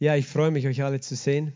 [0.00, 1.54] Ja, ich freue mich, euch alle zu sehen.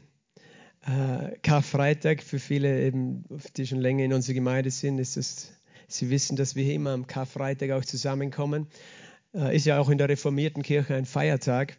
[0.84, 3.24] Äh, Karfreitag, für viele, eben,
[3.56, 5.52] die schon länger in unserer Gemeinde sind, ist es,
[5.86, 8.66] sie wissen, dass wir immer am Karfreitag auch zusammenkommen.
[9.32, 11.78] Äh, ist ja auch in der reformierten Kirche ein Feiertag.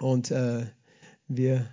[0.00, 0.66] Und äh,
[1.28, 1.68] wir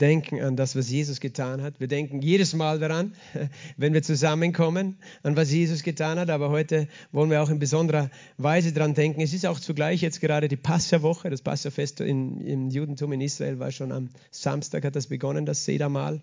[0.00, 1.78] denken an das, was Jesus getan hat.
[1.78, 3.14] Wir denken jedes Mal daran,
[3.76, 6.30] wenn wir zusammenkommen, an was Jesus getan hat.
[6.30, 9.20] Aber heute wollen wir auch in besonderer Weise daran denken.
[9.20, 11.30] Es ist auch zugleich jetzt gerade die Passawoche.
[11.30, 15.64] Das Passafest im, im Judentum in Israel war schon am Samstag, hat das begonnen, das
[15.64, 16.22] Sedermal.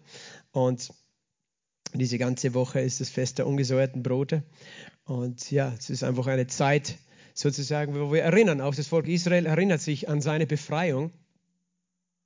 [0.52, 0.92] Und
[1.94, 4.44] diese ganze Woche ist das Fest der ungesäuerten Brote.
[5.06, 6.98] Und ja, es ist einfach eine Zeit,
[7.34, 11.12] sozusagen, wo wir erinnern, auch das Volk Israel erinnert sich an seine Befreiung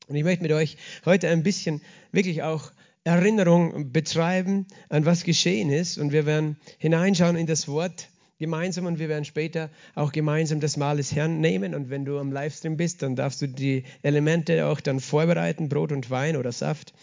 [0.08, 2.72] und ich möchte mit euch heute ein bisschen wirklich auch
[3.05, 5.98] Erinnerung betreiben, an was geschehen ist.
[5.98, 8.09] Und wir werden hineinschauen in das Wort
[8.40, 11.76] gemeinsam und wir werden später auch gemeinsam das Mahl des Herrn nehmen.
[11.76, 15.91] Und wenn du am Livestream bist, dann darfst du die Elemente auch dann vorbereiten, Brot
[15.91, 16.94] und Wein oder Saft.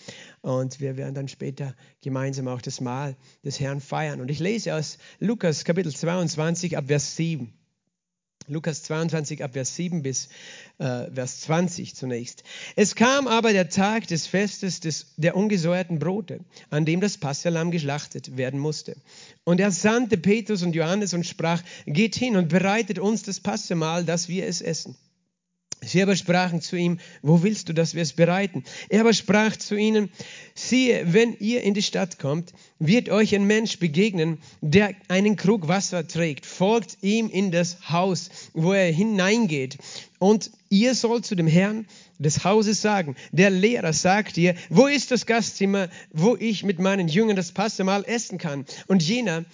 [0.41, 4.20] Und wir werden dann später gemeinsam auch das Mahl des Herrn feiern.
[4.20, 7.53] Und ich lese aus Lukas Kapitel 22 ab Vers 7.
[8.48, 10.29] Lukas 22 ab Vers 7 bis
[10.79, 12.43] äh, Vers 20 zunächst.
[12.77, 17.70] Es kam aber der Tag des Festes des, der ungesäuerten Brote, an dem das Passalam
[17.70, 18.97] geschlachtet werden musste.
[19.45, 24.05] Und er sandte Petrus und Johannes und sprach, geht hin und bereitet uns das Passamahl,
[24.05, 24.97] dass wir es essen.
[25.84, 28.62] Sie aber sprachen zu ihm, wo willst du, dass wir es bereiten?
[28.88, 30.11] Er aber sprach zu ihnen,
[30.55, 35.66] siehe, wenn ihr in die Stadt kommt, wird euch ein Mensch begegnen, der einen Krug
[35.66, 36.47] Wasser trägt.
[36.47, 39.78] Folgt ihm in das Haus, wo er hineingeht.
[40.20, 41.86] Und ihr sollt zu dem Herrn
[42.19, 47.08] des Hauses sagen, der Lehrer sagt dir, wo ist das Gastzimmer, wo ich mit meinen
[47.08, 48.64] Jüngern das Passamal essen kann?
[48.86, 49.44] Und jener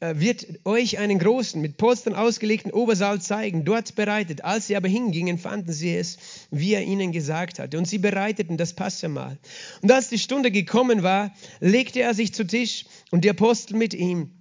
[0.00, 4.44] wird euch einen großen, mit Polstern ausgelegten Obersaal zeigen, dort bereitet.
[4.44, 6.18] Als sie aber hingingen, fanden sie es,
[6.50, 7.78] wie er ihnen gesagt hatte.
[7.78, 9.38] Und sie bereiteten das Passamahl.
[9.82, 13.94] Und als die Stunde gekommen war, legte er sich zu Tisch und die Apostel mit
[13.94, 14.37] ihm.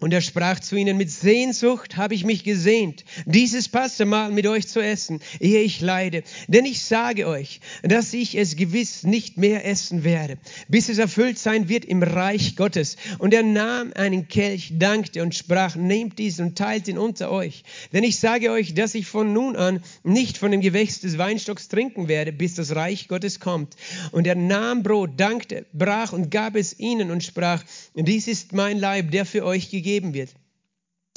[0.00, 4.66] Und er sprach zu ihnen, mit Sehnsucht habe ich mich gesehnt, dieses Passamal mit euch
[4.66, 6.24] zu essen, ehe ich leide.
[6.48, 10.38] Denn ich sage euch, dass ich es gewiss nicht mehr essen werde,
[10.68, 12.96] bis es erfüllt sein wird im Reich Gottes.
[13.18, 17.62] Und er nahm einen Kelch, dankte und sprach, nehmt diesen und teilt ihn unter euch.
[17.92, 21.68] Denn ich sage euch, dass ich von nun an nicht von dem Gewächs des Weinstocks
[21.68, 23.76] trinken werde, bis das Reich Gottes kommt.
[24.10, 27.62] Und er nahm Brot, dankte, brach und gab es ihnen und sprach,
[27.94, 30.34] dies ist mein Leib, der für euch gegeben geben wird.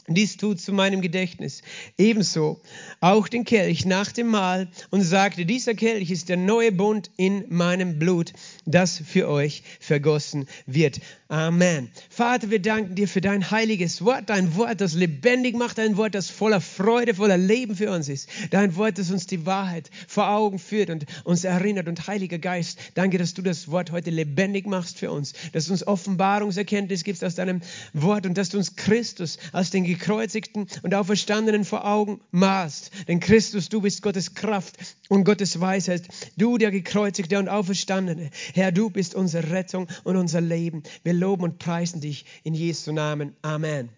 [0.10, 1.64] Dies tut zu meinem Gedächtnis.
[1.98, 2.62] Ebenso
[3.02, 7.44] auch den Kelch nach dem Mahl und sagte, dieser Kelch ist der neue Bund in
[7.50, 8.32] meinem Blut,
[8.66, 11.02] das für euch vergossen wird.
[11.28, 11.92] Amen.
[12.10, 16.16] Vater, wir danken dir für dein heiliges Wort, dein Wort, das lebendig macht, dein Wort,
[16.16, 18.30] das voller Freude, voller Leben für uns ist.
[18.52, 21.90] Dein Wort, das uns die Wahrheit vor Augen führt und uns erinnert.
[21.90, 25.74] Und Heiliger Geist, danke, dass du das Wort heute lebendig machst für uns, dass du
[25.74, 27.60] uns Offenbarungserkenntnis gibst aus deinem
[27.92, 32.92] Wort und dass du uns Christus als den gekreuzigten und auferstandenen vor Augen malst.
[33.08, 34.76] Denn Christus, du bist Gottes Kraft
[35.10, 36.08] und Gottes Weisheit.
[36.38, 38.30] Du, der gekreuzigte und auferstandene.
[38.54, 40.84] Herr, du bist unsere Rettung und unser Leben.
[41.04, 43.36] Wir loben und preisen dich in Jesu Namen.
[43.42, 43.90] Amen.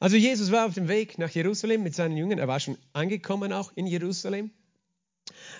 [0.00, 2.38] Also Jesus war auf dem Weg nach Jerusalem mit seinen Jüngern.
[2.38, 4.50] Er war schon angekommen auch in Jerusalem,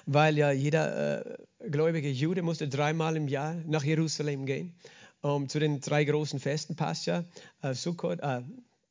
[0.07, 4.75] weil ja jeder äh, gläubige Jude musste dreimal im Jahr nach Jerusalem gehen,
[5.23, 7.25] um zu den drei großen Festen, Pascha,
[7.63, 8.43] äh, Sukkot äh,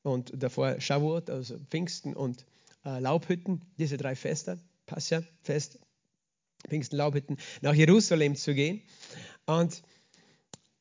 [0.04, 2.46] und davor Shavuot, also Pfingsten und
[2.86, 5.80] äh, Laubhütten, diese drei Feste, Pascha, Fest,
[6.68, 8.82] Pfingsten, Laubhütten, nach Jerusalem zu gehen.
[9.46, 9.82] Und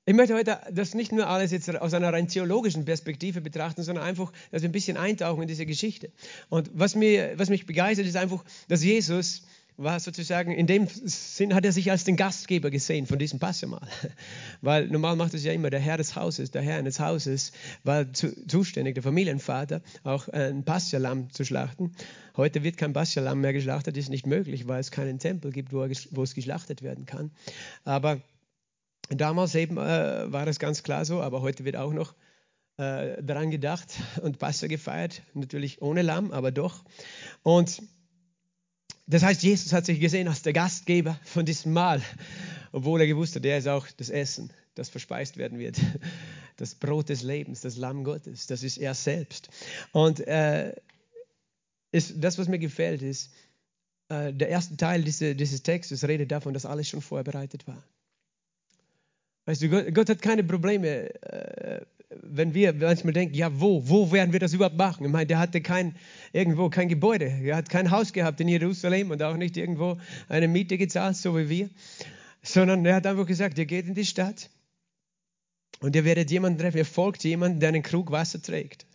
[0.09, 4.05] ich möchte heute das nicht nur alles jetzt aus einer rein theologischen Perspektive betrachten, sondern
[4.05, 6.11] einfach, dass wir ein bisschen eintauchen in diese Geschichte.
[6.49, 9.43] Und was, mir, was mich begeistert, ist einfach, dass Jesus
[9.79, 13.89] war sozusagen, in dem Sinn hat er sich als den Gastgeber gesehen von diesem Passamal.
[14.61, 17.53] Weil normal macht es ja immer der Herr des Hauses, der Herr eines Hauses
[17.85, 21.93] war zu, zuständig, der Familienvater, auch ein Passalam zu schlachten.
[22.37, 25.83] Heute wird kein Passalam mehr geschlachtet, ist nicht möglich, weil es keinen Tempel gibt, wo,
[25.83, 27.31] er, wo es geschlachtet werden kann.
[27.85, 28.21] Aber
[29.11, 32.15] Damals eben äh, war das ganz klar so, aber heute wird auch noch
[32.77, 33.89] äh, daran gedacht
[34.23, 36.85] und Passa gefeiert, natürlich ohne Lamm, aber doch.
[37.43, 37.83] Und
[39.09, 42.03] das heißt, Jesus hat sich gesehen als der Gastgeber von diesem Mahl,
[42.73, 45.81] obwohl er gewusst hat, er ist auch das Essen, das verspeist werden wird.
[46.57, 49.49] Das Brot des Lebens, das Lamm Gottes, das ist er selbst.
[49.93, 50.75] Und äh,
[51.93, 53.33] ist, das, was mir gefällt, ist,
[54.09, 57.83] äh, der erste Teil dieses, dieses Textes redet davon, dass alles schon vorbereitet war.
[59.47, 64.11] Weißt du, Gott, Gott hat keine Probleme, äh, wenn wir manchmal denken, ja, wo, wo
[64.13, 65.05] werden wir das überhaupt machen?
[65.05, 65.95] Ich meine, der hatte kein,
[66.33, 70.49] irgendwo kein Gebäude, er hat kein Haus gehabt in Jerusalem und auch nicht irgendwo eine
[70.49, 71.71] Miete gezahlt, so wie wir,
[72.43, 74.49] sondern er hat einfach gesagt, ihr geht in die Stadt
[75.81, 78.87] und ihr werdet jemanden treffen, ihr folgt jemanden, der einen Krug Wasser trägt.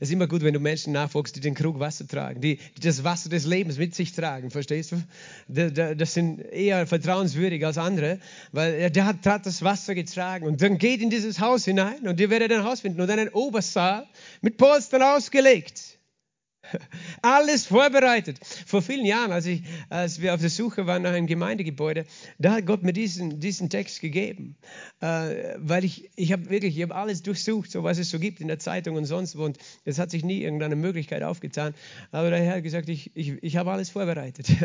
[0.00, 2.80] Es ist immer gut, wenn du Menschen nachfolgst, die den Krug Wasser tragen, die, die
[2.80, 5.94] das Wasser des Lebens mit sich tragen, verstehst du?
[5.96, 8.18] Das sind eher vertrauenswürdig als andere,
[8.52, 12.18] weil der hat, hat das Wasser getragen und dann geht in dieses Haus hinein und
[12.18, 14.06] ihr werdet ein Haus finden und einen Obersaal
[14.40, 15.97] mit Polstern ausgelegt.
[17.22, 18.38] Alles vorbereitet.
[18.66, 22.04] Vor vielen Jahren, als, ich, als wir auf der Suche waren nach einem Gemeindegebäude,
[22.38, 24.56] da hat Gott mir diesen, diesen Text gegeben.
[25.00, 28.40] Äh, weil ich, ich habe wirklich, ich habe alles durchsucht, so was es so gibt
[28.40, 29.44] in der Zeitung und sonst wo.
[29.44, 31.74] Und es hat sich nie irgendeine Möglichkeit aufgetan.
[32.10, 34.48] Aber der Herr hat gesagt, ich, ich, ich habe alles vorbereitet.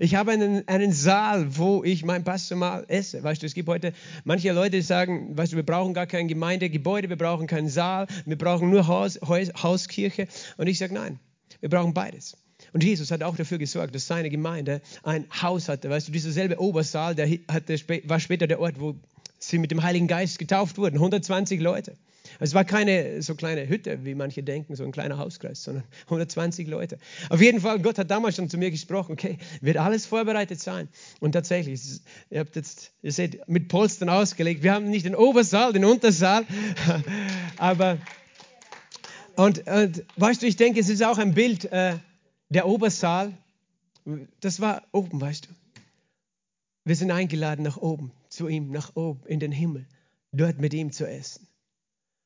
[0.00, 3.22] Ich habe einen, einen Saal, wo ich mein Pastor mal esse.
[3.22, 3.92] Weißt du, es gibt heute
[4.24, 8.06] manche Leute, die sagen, weißt du, wir brauchen gar kein Gemeindegebäude, wir brauchen keinen Saal,
[8.24, 10.28] wir brauchen nur Haus, Haus Hauskirche.
[10.56, 11.18] Und ich sage, nein.
[11.60, 12.36] Wir brauchen beides.
[12.72, 15.90] Und Jesus hat auch dafür gesorgt, dass seine Gemeinde ein Haus hatte.
[15.90, 18.96] Weißt du, dieser selbe Obersaal, der hatte, war später der Ort, wo
[19.38, 20.96] sie mit dem Heiligen Geist getauft wurden.
[20.96, 21.96] 120 Leute.
[22.40, 26.68] Es war keine so kleine Hütte, wie manche denken, so ein kleiner Hauskreis, sondern 120
[26.68, 26.98] Leute.
[27.30, 30.88] Auf jeden Fall, Gott hat damals schon zu mir gesprochen, okay, wird alles vorbereitet sein.
[31.20, 31.80] Und tatsächlich,
[32.30, 34.62] ihr habt jetzt, ihr seht, mit Polstern ausgelegt.
[34.62, 36.44] Wir haben nicht den Obersaal, den Untersaal,
[37.56, 37.98] aber
[39.38, 41.96] und, und, weißt du, ich denke, es ist auch ein Bild, äh,
[42.48, 43.32] der Obersaal,
[44.40, 45.50] das war oben, weißt du.
[46.84, 49.86] Wir sind eingeladen nach oben, zu ihm, nach oben, in den Himmel,
[50.32, 51.46] dort mit ihm zu essen.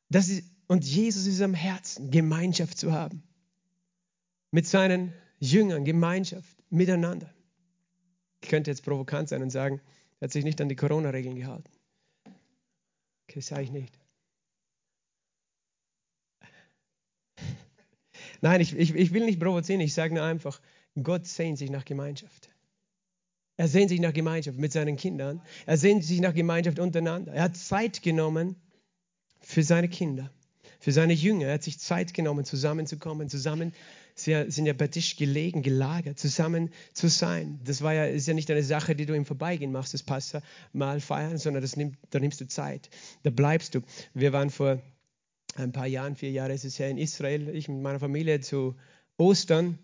[0.08, 3.22] Das ist, und Jesus ist am Herzen, Gemeinschaft zu haben.
[4.50, 7.28] Mit seinen Jüngern, Gemeinschaft, miteinander.
[8.40, 9.82] Ich könnte jetzt provokant sein und sagen,
[10.20, 11.70] er hat sich nicht an die Corona-Regeln gehalten.
[13.28, 14.01] Okay, sage ich nicht.
[18.42, 20.60] Nein, ich, ich, ich will nicht provozieren, ich sage nur einfach,
[21.00, 22.50] Gott sehnt sich nach Gemeinschaft.
[23.56, 25.40] Er sehnt sich nach Gemeinschaft mit seinen Kindern.
[25.64, 27.32] Er sehnt sich nach Gemeinschaft untereinander.
[27.32, 28.56] Er hat Zeit genommen
[29.40, 30.30] für seine Kinder,
[30.80, 31.46] für seine Jünger.
[31.46, 33.72] Er hat sich Zeit genommen, zusammenzukommen, zusammen.
[34.16, 37.60] Sie sind ja bei Tisch gelegen, gelagert, zusammen zu sein.
[37.64, 40.42] Das war ja, ist ja nicht eine Sache, die du im Vorbeigehen machst, das Passa
[40.72, 42.90] mal feiern, sondern das nimmt, da nimmst du Zeit.
[43.22, 43.82] Da bleibst du.
[44.14, 44.82] Wir waren vor
[45.56, 48.74] ein paar Jahren, vier Jahre ist es her in Israel, ich mit meiner Familie zu
[49.18, 49.78] Ostern.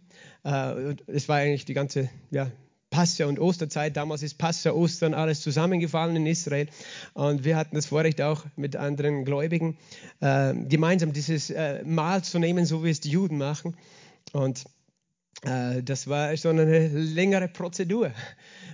[0.44, 2.50] Äh, es war eigentlich die ganze ja,
[2.91, 3.97] Pascha und Osterzeit.
[3.97, 6.69] Damals ist Pascha, Ostern, alles zusammengefallen in Israel.
[7.15, 9.76] Und wir hatten das Vorrecht auch mit anderen Gläubigen
[10.20, 13.76] äh, gemeinsam dieses äh, Mahl zu nehmen, so wie es die Juden machen.
[14.32, 14.64] Und
[15.40, 18.12] das war schon eine längere Prozedur,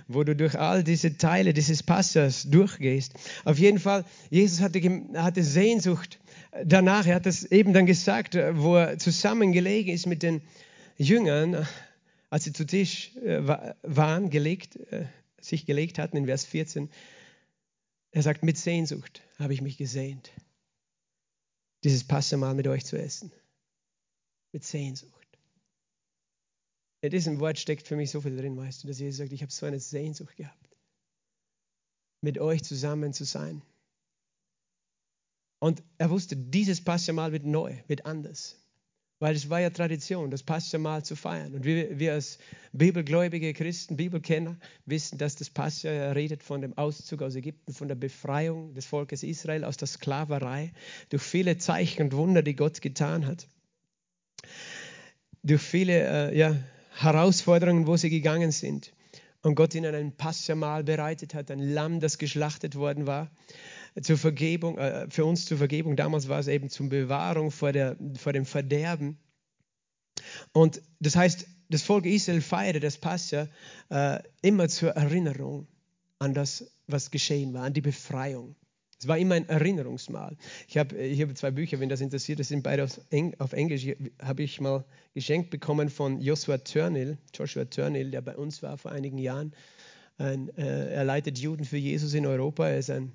[0.07, 3.13] wo du durch all diese Teile dieses Passers durchgehst.
[3.43, 4.81] Auf jeden Fall, Jesus hatte,
[5.15, 6.19] hatte Sehnsucht
[6.63, 10.41] danach, er hat es eben dann gesagt, äh, wo er zusammengelegen ist mit den
[10.97, 11.65] Jüngern, äh,
[12.29, 13.41] als sie zu Tisch äh,
[13.83, 14.79] waren, gelegt,
[15.39, 16.89] sich gelegt hatten, in Vers 14.
[18.11, 20.31] Er sagt, mit Sehnsucht habe ich mich gesehnt,
[21.83, 23.31] dieses Passamal mit euch zu essen.
[24.51, 25.24] Mit Sehnsucht.
[27.01, 29.41] In diesem Wort steckt für mich so viel drin, weißt du, dass Jesus sagt, ich
[29.41, 30.69] habe so eine Sehnsucht gehabt,
[32.21, 33.61] mit euch zusammen zu sein.
[35.59, 38.59] Und er wusste, dieses Paschamal wird neu, wird anders.
[39.19, 41.53] Weil es war ja Tradition, das Paschamal zu feiern.
[41.53, 42.37] Und wir, wir als
[42.73, 47.95] bibelgläubige Christen, Bibelkenner, wissen, dass das Pascha redet von dem Auszug aus Ägypten, von der
[47.95, 50.73] Befreiung des Volkes Israel aus der Sklaverei,
[51.09, 53.47] durch viele Zeichen und Wunder, die Gott getan hat.
[55.43, 56.55] Durch viele äh, ja,
[56.95, 58.93] Herausforderungen, wo sie gegangen sind.
[59.41, 63.29] Und Gott ihnen ein Paschamal bereitet hat, ein Lamm, das geschlachtet worden war
[64.01, 65.95] zur Vergebung, äh, für uns zur Vergebung.
[65.95, 69.17] Damals war es eben zur Bewahrung vor, der, vor dem Verderben.
[70.51, 73.47] Und das heißt, das Volk Israel feierte das Pascha
[73.89, 75.67] äh, immer zur Erinnerung
[76.19, 78.55] an das, was geschehen war, an die Befreiung.
[78.97, 80.37] Es war immer ein Erinnerungsmal.
[80.67, 83.53] Ich habe ich hab zwei Bücher, wenn das interessiert, das sind beide auf, Eng, auf
[83.53, 83.87] Englisch.
[84.21, 88.91] Habe ich mal geschenkt bekommen von Joshua Turnill, Joshua Turnill, der bei uns war vor
[88.91, 89.53] einigen Jahren.
[90.17, 92.69] Ein, äh, er leitet Juden für Jesus in Europa.
[92.69, 93.11] Er ist ein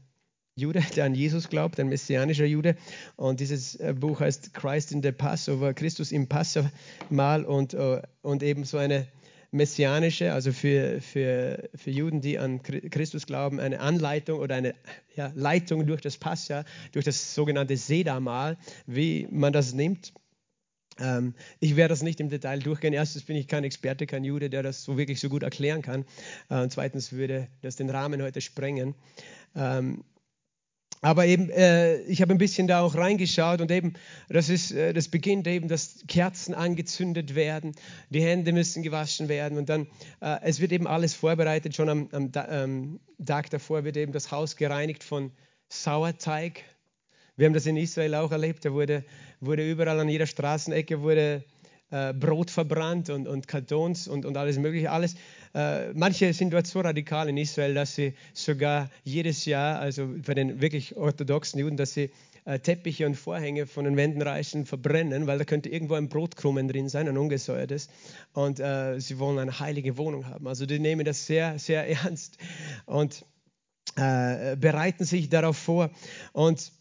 [0.54, 2.76] Jude, der an Jesus glaubt, ein messianischer Jude.
[3.16, 8.42] Und dieses äh, Buch heißt Christ in the Passover, Christus im Passamal und, äh, und
[8.42, 9.06] eben so eine
[9.50, 14.74] messianische, also für, für, für Juden, die an Christus glauben, eine Anleitung oder eine
[15.16, 20.12] ja, Leitung durch das Passa, durch das sogenannte Sedamal, wie man das nimmt.
[20.98, 22.92] Ähm, ich werde das nicht im Detail durchgehen.
[22.92, 26.04] Erstens bin ich kein Experte, kein Jude, der das so wirklich so gut erklären kann.
[26.48, 28.94] Äh, und zweitens würde das den Rahmen heute sprengen.
[29.56, 30.04] Ähm,
[31.02, 33.94] aber eben, äh, ich habe ein bisschen da auch reingeschaut und eben,
[34.28, 37.72] das, ist, äh, das beginnt eben, dass Kerzen angezündet werden,
[38.10, 39.86] die Hände müssen gewaschen werden und dann,
[40.20, 44.30] äh, es wird eben alles vorbereitet, schon am, am ähm, Tag davor wird eben das
[44.30, 45.32] Haus gereinigt von
[45.68, 46.64] Sauerteig.
[47.36, 49.04] Wir haben das in Israel auch erlebt, da wurde,
[49.40, 51.44] wurde überall an jeder Straßenecke wurde
[51.90, 55.16] äh, Brot verbrannt und, und Kartons und, und alles mögliche, alles
[55.54, 60.34] äh, manche sind dort so radikal in Israel, dass sie sogar jedes Jahr, also bei
[60.34, 62.10] den wirklich orthodoxen Juden, dass sie
[62.44, 66.68] äh, Teppiche und Vorhänge von den Wänden reißen, verbrennen, weil da könnte irgendwo ein Brotkrumen
[66.68, 67.88] drin sein, ein ungesäuertes.
[68.32, 70.46] Und äh, sie wollen eine heilige Wohnung haben.
[70.46, 72.38] Also die nehmen das sehr, sehr ernst
[72.86, 73.24] und
[73.96, 75.90] äh, bereiten sich darauf vor.
[76.32, 76.72] Und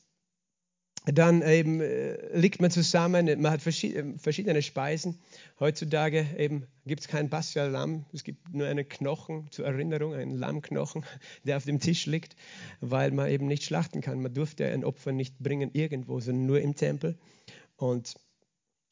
[1.06, 5.18] dann eben äh, liegt man zusammen, man hat verschiedene Speisen.
[5.60, 11.06] Heutzutage eben gibt es kein Pascha-Lamm, es gibt nur einen Knochen zur Erinnerung, einen Lammknochen,
[11.46, 12.36] der auf dem Tisch liegt,
[12.82, 14.22] weil man eben nicht schlachten kann.
[14.22, 17.18] Man durfte ein Opfer nicht bringen irgendwo, sondern nur im Tempel.
[17.77, 18.15] Und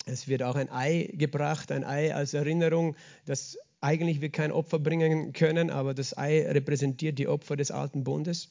[0.06, 2.96] es wird auch ein Ei gebracht, ein Ei als Erinnerung,
[3.26, 8.04] dass eigentlich wir kein Opfer bringen können, aber das Ei repräsentiert die Opfer des alten
[8.04, 8.50] Bundes.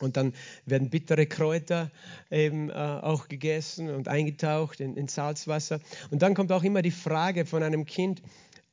[0.00, 0.32] Und dann
[0.66, 1.90] werden bittere Kräuter
[2.30, 5.80] eben äh, auch gegessen und eingetaucht in, in, Salzwasser.
[6.10, 8.22] Und dann kommt auch immer die Frage von einem Kind,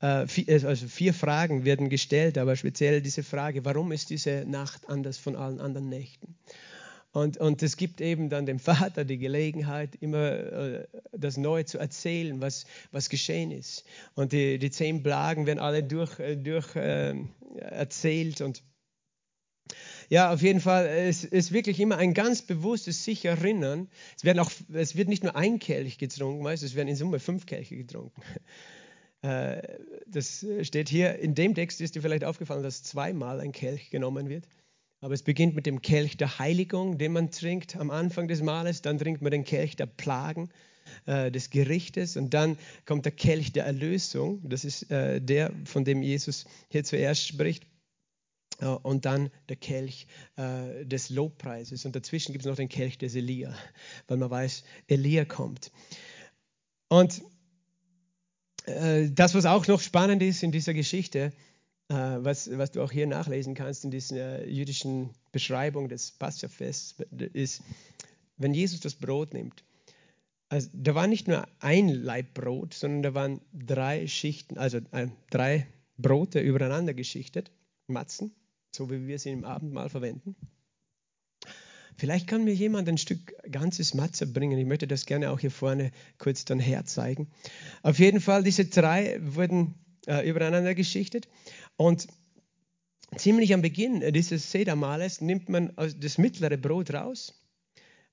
[0.01, 4.45] äh, vier, äh, also vier Fragen werden gestellt, aber speziell diese Frage, warum ist diese
[4.47, 6.35] Nacht anders von allen anderen Nächten?
[7.15, 11.77] Und, und es gibt eben dann dem Vater die Gelegenheit, immer äh, das Neue zu
[11.77, 13.85] erzählen, was, was geschehen ist.
[14.15, 17.15] Und die, die zehn Plagen werden alle durch, äh, durch äh,
[17.57, 18.63] erzählt und
[20.09, 23.87] ja, auf jeden Fall, es ist wirklich immer ein ganz bewusstes sich erinnern.
[24.15, 27.19] Es, werden auch, es wird nicht nur ein Kelch getrunken, weißt, es werden in Summe
[27.19, 28.21] fünf Kelche getrunken.
[29.21, 29.61] Äh,
[30.05, 34.29] das steht hier, in dem Text ist dir vielleicht aufgefallen, dass zweimal ein Kelch genommen
[34.29, 34.47] wird.
[35.01, 38.81] Aber es beginnt mit dem Kelch der Heiligung, den man trinkt am Anfang des Mahles.
[38.81, 40.49] Dann trinkt man den Kelch der Plagen,
[41.05, 42.17] äh, des Gerichtes.
[42.17, 44.41] Und dann kommt der Kelch der Erlösung.
[44.47, 47.65] Das ist äh, der, von dem Jesus hier zuerst spricht.
[48.59, 50.07] Äh, und dann der Kelch
[50.37, 51.85] äh, des Lobpreises.
[51.85, 53.53] Und dazwischen gibt es noch den Kelch des Elia,
[54.07, 55.71] weil man weiß, Elia kommt.
[56.87, 57.21] Und
[58.65, 61.31] äh, das, was auch noch spannend ist in dieser Geschichte,
[61.89, 66.95] äh, was, was du auch hier nachlesen kannst in dieser äh, jüdischen Beschreibung des Passafests,
[67.33, 67.61] ist,
[68.37, 69.63] wenn Jesus das Brot nimmt,
[70.47, 75.07] also da war nicht nur ein Laib Brot, sondern da waren drei Schichten, also äh,
[75.31, 77.51] drei Brote übereinander geschichtet,
[77.87, 78.31] Matzen
[78.75, 80.35] so wie wir sie im Abendmahl verwenden.
[81.97, 84.57] Vielleicht kann mir jemand ein Stück ganzes Matze bringen.
[84.59, 87.29] Ich möchte das gerne auch hier vorne kurz dann herzeigen.
[87.83, 89.75] Auf jeden Fall, diese drei wurden
[90.07, 91.29] äh, übereinander geschichtet.
[91.77, 92.07] Und
[93.15, 97.33] ziemlich am Beginn dieses Sedermahles nimmt man das mittlere Brot raus,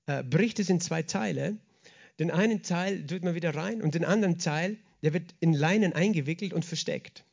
[0.05, 1.57] äh, bricht es in zwei Teile.
[2.19, 5.91] Den einen Teil tut man wieder rein und den anderen Teil, der wird in Leinen
[5.91, 7.25] eingewickelt und versteckt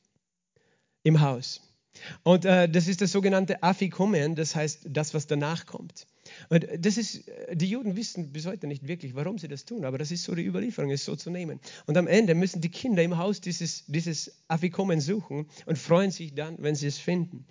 [1.05, 1.70] im Haus.
[2.23, 6.07] Und äh, das ist das sogenannte Afikomen, das heißt das, was danach kommt.
[6.49, 9.99] Und das ist, die Juden wissen bis heute nicht wirklich, warum sie das tun, aber
[9.99, 11.61] das ist so die Überlieferung, ist so zu nehmen.
[11.87, 16.35] Und am Ende müssen die Kinder im Haus dieses, dieses Afikomen suchen und freuen sich
[16.35, 17.47] dann, wenn sie es finden.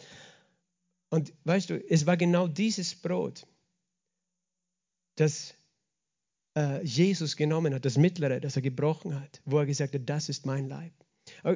[1.10, 3.48] Und weißt du, es war genau dieses Brot,
[5.16, 5.56] das
[6.56, 10.30] äh, Jesus genommen hat, das mittlere, das er gebrochen hat, wo er gesagt hat, das
[10.30, 10.94] ist mein Leib.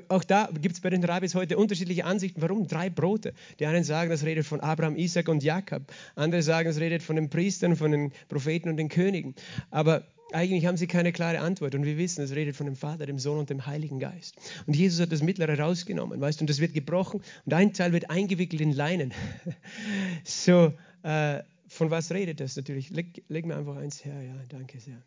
[0.08, 2.42] Auch da gibt es bei den Rabbis heute unterschiedliche Ansichten.
[2.42, 3.34] Warum drei Brote?
[3.60, 5.84] Die einen sagen, das redet von Abraham, Isaac und Jakob.
[6.16, 9.36] Andere sagen, es redet von den Priestern, von den Propheten und den Königen.
[9.72, 10.04] Aber
[10.34, 11.76] eigentlich haben sie keine klare Antwort.
[11.76, 14.36] Und wir wissen, es redet von dem Vater, dem Sohn und dem Heiligen Geist.
[14.66, 17.94] Und Jesus hat das Mittlere rausgenommen, weißt du, und das wird gebrochen und ein Teil
[17.94, 19.14] wird eingewickelt in Leinen.
[20.24, 22.90] so, äh, von was redet das natürlich?
[22.90, 25.02] Leg, leg mir einfach eins her, ja, danke sehr.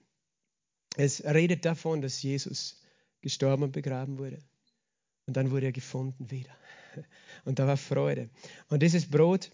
[0.96, 2.82] Es redet davon, dass Jesus
[3.20, 4.38] gestorben und begraben wurde.
[5.26, 6.50] Und dann wurde er gefunden wieder.
[7.44, 8.28] Und da war Freude.
[8.68, 9.50] Und dieses Brot,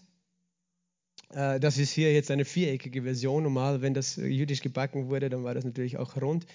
[1.33, 3.43] äh, das ist hier jetzt eine viereckige Version.
[3.43, 6.45] Normal, wenn das jüdisch gebacken wurde, dann war das natürlich auch rund.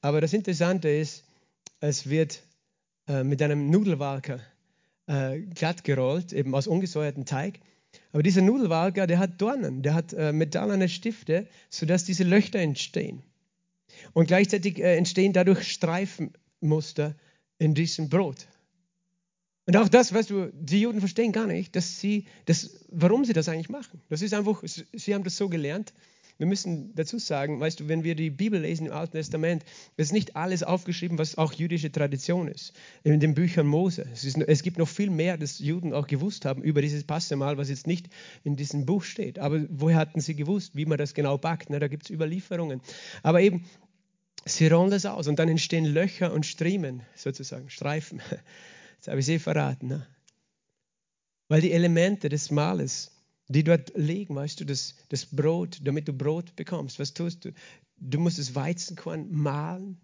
[0.00, 1.24] Aber das Interessante ist,
[1.80, 2.42] es wird
[3.08, 4.40] äh, mit einem Nudelwalker
[5.06, 7.60] äh, glatt gerollt, eben aus ungesäuertem Teig.
[8.12, 13.22] Aber dieser Nudelwalker, der hat Dornen, der hat metallene Stifte, sodass diese Löcher entstehen.
[14.14, 17.14] Und gleichzeitig entstehen dadurch Streifenmuster
[17.58, 18.46] in diesem Brot.
[19.66, 23.32] Und auch das, weißt du, die Juden verstehen gar nicht, dass sie, das, warum sie
[23.32, 24.00] das eigentlich machen.
[24.08, 25.92] Das ist einfach, sie haben das so gelernt.
[26.38, 29.64] wir müssen dazu sagen, weißt du, wenn wir die Bibel lesen im Alten Testament,
[29.96, 32.72] ist nicht alles aufgeschrieben, was auch jüdische Tradition ist.
[33.04, 34.04] In den Büchern Mose.
[34.12, 37.56] Es, ist, es gibt noch viel mehr, das Juden auch gewusst haben über dieses Passamal,
[37.56, 38.08] was jetzt nicht
[38.42, 39.38] in diesem Buch steht.
[39.38, 41.70] Aber woher hatten sie gewusst, wie man das genau backt?
[41.70, 41.78] Ne?
[41.78, 42.80] Da gibt es Überlieferungen.
[43.22, 43.64] Aber eben,
[44.44, 48.20] sie rollen das aus und dann entstehen Löcher und Striemen, sozusagen, Streifen.
[49.02, 49.88] Das habe ich sie verraten.
[49.88, 50.06] Ne?
[51.48, 53.10] Weil die Elemente des Mahles,
[53.48, 57.52] die dort liegen, weißt du, das, das Brot, damit du Brot bekommst, was tust du?
[57.96, 60.00] Du musst das Weizenkorn mahlen,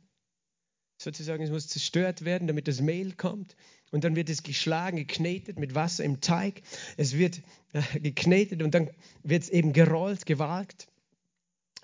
[1.01, 3.55] sozusagen, es muss zerstört werden, damit das Mehl kommt.
[3.93, 6.63] Und dann wird es geschlagen, geknetet mit Wasser im Teig.
[6.97, 7.41] Es wird
[7.73, 8.91] äh, geknetet und dann
[9.23, 10.89] wird es eben gerollt, gewagt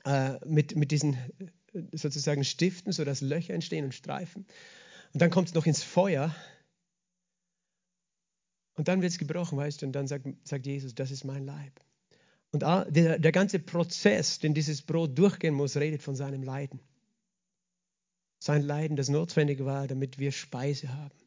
[0.04, 4.46] äh, mit, mit diesen äh, sozusagen Stiften, sodass Löcher entstehen und Streifen.
[5.12, 6.34] Und dann kommt es noch ins Feuer
[8.76, 11.44] und dann wird es gebrochen, weißt du, und dann sagt, sagt Jesus, das ist mein
[11.44, 11.80] Leib.
[12.50, 16.80] Und der, der ganze Prozess, den dieses Brot durchgehen muss, redet von seinem Leiden.
[18.38, 21.18] Sein Leiden, das notwendig war, damit wir Speise haben.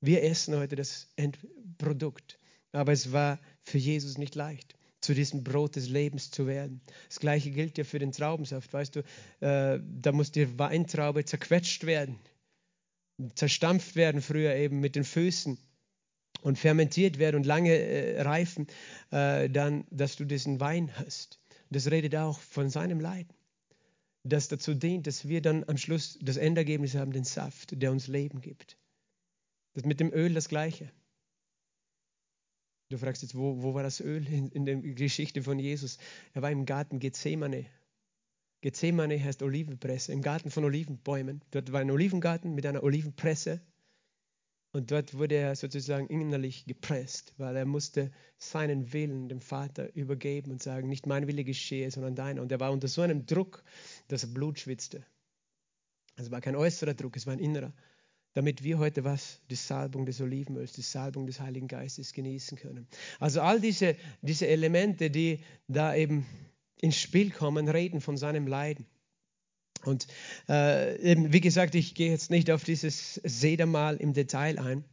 [0.00, 2.38] Wir essen heute das Endprodukt,
[2.72, 6.82] aber es war für Jesus nicht leicht, zu diesem Brot des Lebens zu werden.
[7.08, 9.00] Das gleiche gilt ja für den Traubensaft, weißt du,
[9.40, 12.18] äh, da muss die Weintraube zerquetscht werden,
[13.34, 15.58] zerstampft werden, früher eben mit den Füßen
[16.44, 18.66] und fermentiert werden und lange äh, reifen,
[19.10, 21.40] äh, dann, dass du diesen Wein hast.
[21.70, 23.26] Das redet auch von seinem Leid,
[24.24, 28.08] das dazu dient, dass wir dann am Schluss das Endergebnis haben, den Saft, der uns
[28.08, 28.76] Leben gibt.
[29.72, 30.92] Das mit dem Öl das Gleiche.
[32.90, 35.96] Du fragst jetzt, wo, wo war das Öl in, in der Geschichte von Jesus?
[36.34, 37.64] Er war im Garten Gethsemane.
[38.60, 41.42] Gethsemane heißt Olivenpresse, im Garten von Olivenbäumen.
[41.52, 43.62] Dort war ein Olivengarten mit einer Olivenpresse
[44.74, 50.50] und dort wurde er sozusagen innerlich gepresst, weil er musste seinen Willen dem Vater übergeben
[50.50, 52.42] und sagen, nicht mein Wille geschehe, sondern deiner.
[52.42, 53.62] Und er war unter so einem Druck,
[54.08, 55.06] dass er Blut schwitzte.
[56.16, 57.72] Es war kein äußerer Druck, es war ein innerer.
[58.32, 59.40] Damit wir heute was?
[59.48, 62.88] Die Salbung des Olivenöls, die Salbung des Heiligen Geistes genießen können.
[63.20, 65.38] Also all diese, diese Elemente, die
[65.68, 66.26] da eben
[66.80, 68.86] ins Spiel kommen, reden von seinem Leiden.
[69.84, 70.06] Und
[70.48, 74.84] äh, eben, wie gesagt, ich gehe jetzt nicht auf dieses Sedermal im Detail ein.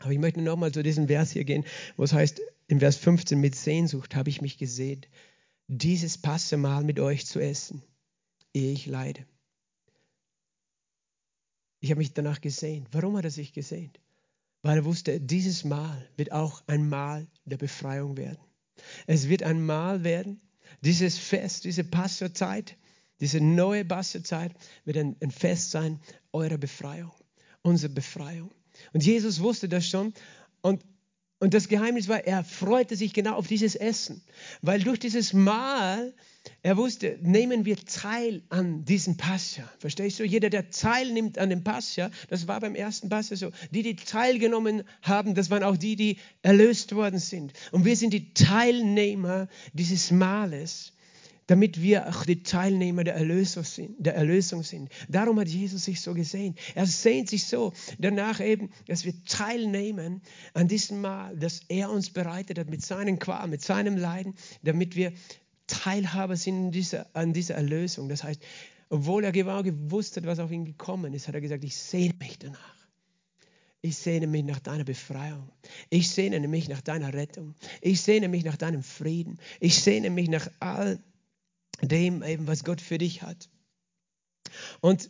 [0.00, 1.64] Aber ich möchte nochmal zu diesem Vers hier gehen,
[1.96, 5.06] wo es heißt, im Vers 15, mit Sehnsucht habe ich mich gesehen,
[5.68, 7.82] dieses Passemal mit euch zu essen,
[8.52, 9.24] ehe ich leide.
[11.80, 12.88] Ich habe mich danach gesehnt.
[12.92, 14.00] Warum hat er sich gesehnt?
[14.62, 18.38] Weil er wusste, dieses Mal wird auch ein Mal der Befreiung werden.
[19.06, 20.40] Es wird ein Mal werden,
[20.80, 22.76] dieses Fest, diese Passorzeit,
[23.22, 24.52] diese neue Bastezeit
[24.84, 26.00] wird ein, ein Fest sein
[26.32, 27.12] eurer Befreiung,
[27.62, 28.50] unsere Befreiung.
[28.92, 30.12] Und Jesus wusste das schon
[30.60, 30.82] und
[31.42, 34.22] und das Geheimnis war, er freute sich genau auf dieses Essen,
[34.60, 36.14] weil durch dieses Mahl,
[36.62, 39.68] er wusste, nehmen wir teil an diesem Pascha.
[39.80, 40.24] Verstehst du?
[40.24, 43.50] Jeder, der teilnimmt an dem Pascha, das war beim ersten Pascha so.
[43.72, 47.52] Die, die teilgenommen haben, das waren auch die, die erlöst worden sind.
[47.72, 50.92] Und wir sind die Teilnehmer dieses Mahles
[51.52, 53.94] damit wir auch die Teilnehmer der Erlösung sind.
[53.98, 54.88] Der Erlösung sind.
[55.10, 56.54] Darum hat Jesus sich so gesehen.
[56.74, 60.22] Er sehnt sich so danach eben, dass wir teilnehmen
[60.54, 64.96] an diesem Mal, das er uns bereitet hat mit seinen Qualen, mit seinem Leiden, damit
[64.96, 65.12] wir
[65.66, 68.08] Teilhaber sind dieser, an dieser Erlösung.
[68.08, 68.40] Das heißt,
[68.88, 72.14] obwohl er genau gewusst hat, was auf ihn gekommen ist, hat er gesagt, ich sehne
[72.18, 72.76] mich danach.
[73.82, 75.50] Ich sehne mich nach deiner Befreiung.
[75.90, 77.56] Ich sehne mich nach deiner Rettung.
[77.82, 79.38] Ich sehne mich nach deinem Frieden.
[79.60, 80.98] Ich sehne mich nach all
[81.82, 83.48] dem eben, was Gott für dich hat.
[84.80, 85.08] Und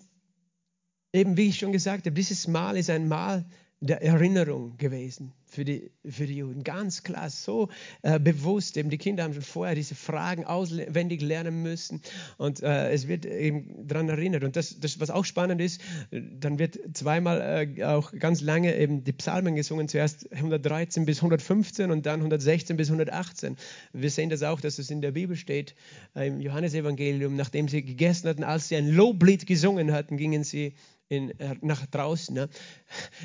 [1.12, 3.44] eben, wie ich schon gesagt habe, dieses Mal ist ein Mal
[3.82, 6.62] der Erinnerung gewesen für die, für die Juden.
[6.62, 7.68] Ganz klar, so
[8.02, 8.76] äh, bewusst.
[8.76, 12.00] Eben die Kinder haben schon vorher diese Fragen auswendig lernen müssen
[12.38, 14.44] und äh, es wird eben daran erinnert.
[14.44, 19.02] Und das, das, was auch spannend ist, dann wird zweimal äh, auch ganz lange eben
[19.02, 23.56] die Psalmen gesungen, zuerst 113 bis 115 und dann 116 bis 118.
[23.92, 25.74] Wir sehen das auch, dass es in der Bibel steht,
[26.14, 30.74] äh, im Johannesevangelium, nachdem sie gegessen hatten, als sie ein Loblied gesungen hatten, gingen sie
[31.12, 32.34] in, äh, nach draußen.
[32.34, 32.48] Ne?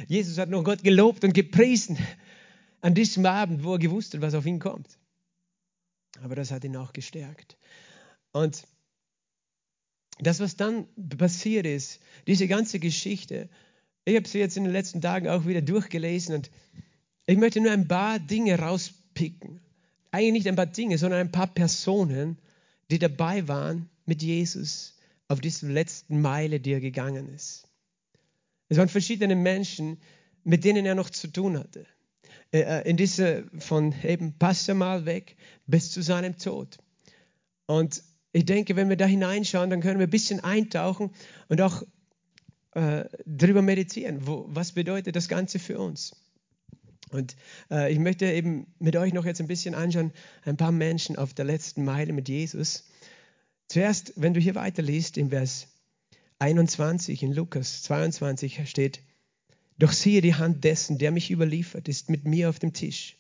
[0.08, 1.98] Jesus hat noch Gott gelobt und gepriesen
[2.82, 4.98] an diesem Abend, wo er gewusst hat, was auf ihn kommt.
[6.22, 7.58] Aber das hat ihn auch gestärkt.
[8.34, 8.64] Und
[10.20, 13.50] das, was dann passiert ist, diese ganze Geschichte,
[14.04, 16.52] ich habe sie jetzt in den letzten Tagen auch wieder durchgelesen und
[17.26, 19.60] ich möchte nur ein paar Dinge rauspicken.
[20.12, 22.38] Eigentlich nicht ein paar Dinge, sondern ein paar Personen,
[22.90, 24.98] die dabei waren mit Jesus
[25.28, 27.67] auf dieser letzten Meile, die er gegangen ist.
[28.70, 30.00] Es waren verschiedene Menschen,
[30.44, 31.86] mit denen er noch zu tun hatte.
[32.52, 36.78] Äh, äh, in diese, von eben Passamal weg bis zu seinem Tod.
[37.66, 41.12] Und ich denke, wenn wir da hineinschauen, dann können wir ein bisschen eintauchen
[41.50, 41.84] und auch
[42.72, 44.28] äh, darüber meditieren.
[44.28, 46.16] Wo, was bedeutet das Ganze für uns?
[47.10, 47.36] Und
[47.72, 50.12] äh, ich möchte eben mit euch noch jetzt ein bisschen anschauen,
[50.44, 52.90] ein paar Menschen auf der letzten Meile mit Jesus.
[53.68, 55.68] Zuerst, wenn du hier weiterliest, im Vers
[56.40, 59.02] 21 in Lukas 22 steht,
[59.80, 63.18] doch siehe die Hand dessen, der mich überliefert, ist mit mir auf dem Tisch.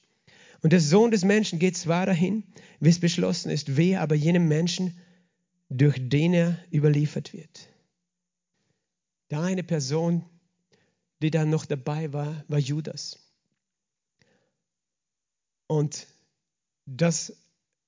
[0.62, 2.43] Und der Sohn des Menschen geht zwar dahin,
[2.80, 4.97] wie es beschlossen ist, wehe aber jenem Menschen,
[5.69, 7.69] durch den er überliefert wird.
[9.30, 10.23] Der eine Person,
[11.21, 13.19] die dann noch dabei war, war Judas.
[15.67, 16.08] Und
[16.86, 17.36] das,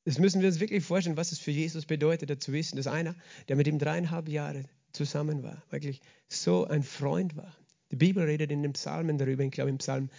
[0.03, 3.15] das müssen wir uns wirklich vorstellen, was es für Jesus bedeutet, zu wissen, dass einer,
[3.47, 7.55] der mit ihm dreieinhalb Jahre zusammen war, wirklich so ein Freund war.
[7.91, 10.09] Die Bibel redet in den Psalmen darüber, ich glaube im Psalm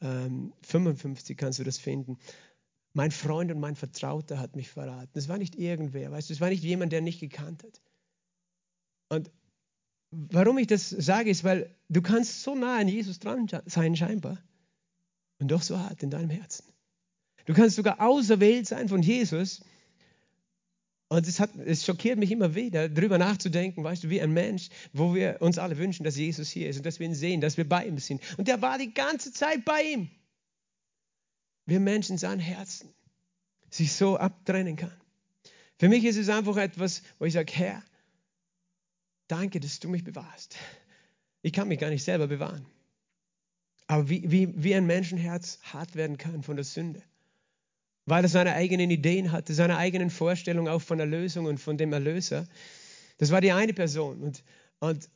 [0.00, 2.18] ähm, 55 kannst du das finden.
[2.92, 5.10] Mein Freund und mein Vertrauter hat mich verraten.
[5.14, 7.80] Das war nicht irgendwer, weißt du, es war nicht jemand, der nicht gekannt hat.
[9.08, 9.30] Und
[10.10, 14.38] warum ich das sage, ist, weil du kannst so nah an Jesus dran sein scheinbar
[15.38, 16.64] und doch so hart in deinem Herzen.
[17.46, 19.64] Du kannst sogar auserwählt sein von Jesus.
[21.12, 24.68] Und es, hat, es schockiert mich immer wieder, darüber nachzudenken, weißt du, wie ein Mensch,
[24.92, 27.56] wo wir uns alle wünschen, dass Jesus hier ist und dass wir ihn sehen, dass
[27.56, 28.22] wir bei ihm sind.
[28.38, 30.08] Und der war die ganze Zeit bei ihm.
[31.66, 32.94] Wir Menschen sein Herzen
[33.70, 34.94] sich so abtrennen kann.
[35.80, 37.82] Für mich ist es einfach etwas, wo ich sage, Herr,
[39.26, 40.56] danke, dass du mich bewahrst.
[41.42, 42.66] Ich kann mich gar nicht selber bewahren.
[43.88, 47.02] Aber wie, wie, wie ein Menschenherz hart werden kann von der Sünde
[48.06, 51.76] weil er seine eigenen Ideen hatte, seine eigenen Vorstellungen auch von der Lösung und von
[51.76, 52.46] dem Erlöser.
[53.18, 54.22] Das war die eine Person.
[54.22, 54.42] Und,
[54.78, 55.08] und,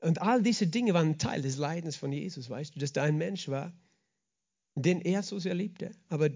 [0.00, 3.18] und all diese Dinge waren Teil des Leidens von Jesus, weißt du, dass da ein
[3.18, 3.72] Mensch war,
[4.74, 6.30] den er so sehr liebte, aber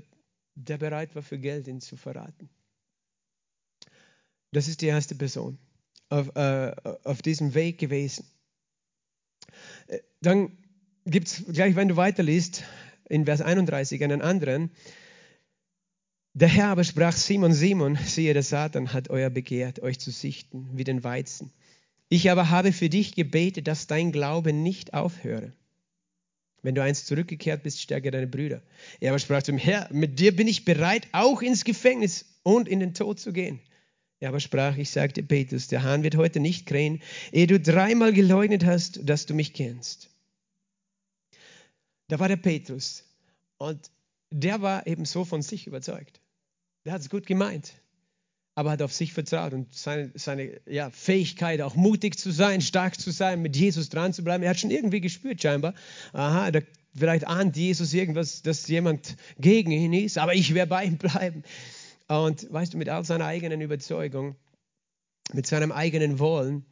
[0.54, 2.48] der bereit war, für Geld ihn zu verraten.
[4.52, 5.58] Das ist die erste Person
[6.08, 8.26] auf, äh, auf diesem Weg gewesen.
[9.88, 10.56] Äh, dann
[11.06, 12.62] gibt es gleich, wenn du weiterliest,
[13.08, 14.70] in Vers 31 einen anderen,
[16.34, 20.68] der Herr aber sprach, Simon, Simon, siehe, der Satan hat euer begehrt, euch zu sichten
[20.72, 21.52] wie den Weizen.
[22.08, 25.52] Ich aber habe für dich gebetet, dass dein Glaube nicht aufhöre.
[26.62, 28.62] Wenn du einst zurückgekehrt bist, stärke deine Brüder.
[28.98, 32.80] Er aber sprach zum Herr, mit dir bin ich bereit, auch ins Gefängnis und in
[32.80, 33.60] den Tod zu gehen.
[34.18, 38.12] Er aber sprach, ich sagte Petrus, der Hahn wird heute nicht krähen, ehe du dreimal
[38.12, 40.10] geleugnet hast, dass du mich kennst.
[42.08, 43.04] Da war der Petrus
[43.58, 43.90] und
[44.30, 46.20] der war eben so von sich überzeugt.
[46.84, 47.72] Der hat es gut gemeint,
[48.54, 53.00] aber hat auf sich vertraut und seine, seine ja, Fähigkeit, auch mutig zu sein, stark
[53.00, 54.42] zu sein, mit Jesus dran zu bleiben.
[54.44, 55.74] Er hat schon irgendwie gespürt, scheinbar.
[56.12, 56.60] Aha, da,
[56.94, 61.42] vielleicht ahnt Jesus irgendwas, dass jemand gegen ihn ist, aber ich werde bei ihm bleiben.
[62.06, 64.36] Und weißt du, mit all seiner eigenen Überzeugung,
[65.32, 66.66] mit seinem eigenen Wollen,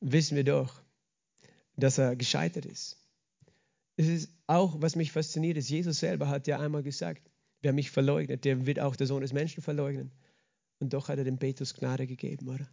[0.00, 0.80] wissen wir doch,
[1.76, 2.98] dass er gescheitert ist.
[3.96, 7.30] Es ist auch, was mich fasziniert, ist, Jesus selber hat ja einmal gesagt,
[7.62, 10.12] Wer mich verleugnet, der wird auch der Sohn des Menschen verleugnen.
[10.80, 12.68] Und doch hat er dem Petrus Gnade gegeben, oder?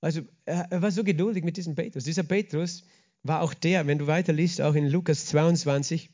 [0.00, 2.04] Also er war so geduldig mit diesem Petrus.
[2.04, 2.84] Dieser Petrus
[3.22, 6.10] war auch der, wenn du weiterliest, auch in Lukas 22,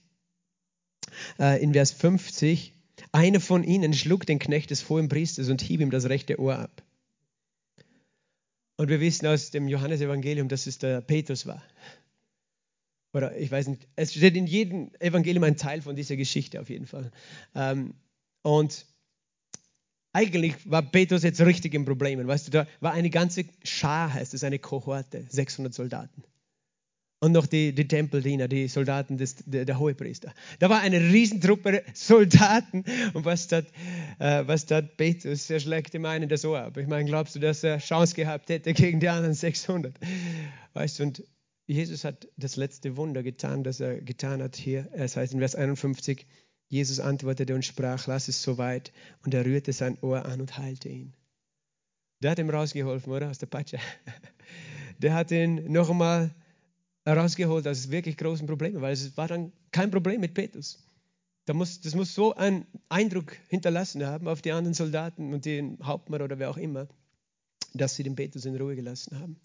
[1.39, 2.73] äh, in Vers 50,
[3.13, 6.59] einer von ihnen schlug den Knecht des hohen Priesters und hieb ihm das rechte Ohr
[6.59, 6.83] ab.
[8.77, 11.63] Und wir wissen aus dem Johannesevangelium, dass es der Petrus war.
[13.15, 16.69] Oder ich weiß nicht, es steht in jedem Evangelium ein Teil von dieser Geschichte auf
[16.69, 17.13] jeden Fall.
[17.55, 17.95] Ähm,
[18.43, 18.87] und
[20.13, 22.25] eigentlich war Petrus jetzt richtig im Problem.
[22.27, 26.25] Weißt du, da war eine ganze Schar, heißt es, eine Kohorte, 600 Soldaten.
[27.21, 30.35] Und noch die, die Tempeldiener, die Soldaten des, der, der Hohepriester.
[30.59, 32.85] Da war eine Riesentruppe Soldaten.
[33.15, 33.67] Und was tat,
[34.19, 35.49] äh, was tat Petrus?
[35.49, 36.77] Er schlägt dem einen das Ohr ab.
[36.77, 39.95] Ich meine, glaubst du, dass er Chance gehabt hätte gegen die anderen 600?
[40.75, 41.25] Weißt du, und
[41.67, 44.89] Jesus hat das letzte Wunder getan, das er getan hat hier.
[44.93, 46.27] Es heißt in Vers 51,
[46.69, 48.93] Jesus antwortete und sprach, lass es soweit.
[49.25, 51.15] Und er rührte sein Ohr an und heilte ihn.
[52.23, 53.31] Der hat ihm rausgeholfen, oder?
[53.31, 53.79] Aus der Patsche.
[54.99, 56.33] Der hat ihn noch einmal
[57.07, 60.79] rausgeholt aus wirklich großen Problemen, weil es war dann kein Problem mit Petrus.
[61.47, 65.79] Das muss, das muss so einen Eindruck hinterlassen haben auf die anderen Soldaten und den
[65.83, 66.89] Hauptmann oder wer auch immer
[67.75, 69.37] dass sie den Petrus in Ruhe gelassen haben.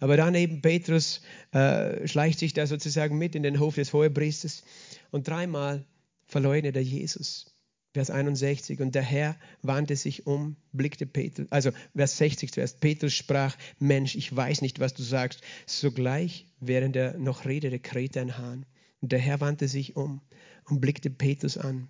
[0.00, 1.20] Aber dann eben Petrus
[1.52, 4.64] äh, schleicht sich da sozusagen mit in den Hof des Hohepriesters
[5.10, 5.84] und dreimal
[6.26, 7.46] verleugnet er Jesus.
[7.92, 13.14] Vers 61, und der Herr wandte sich um, blickte Petrus, also Vers 60 zuerst, Petrus
[13.14, 15.42] sprach, Mensch, ich weiß nicht, was du sagst.
[15.66, 18.66] Sogleich, während er noch redete, krähte ein Hahn.
[19.00, 20.22] Und der Herr wandte sich um
[20.64, 21.88] und blickte Petrus an.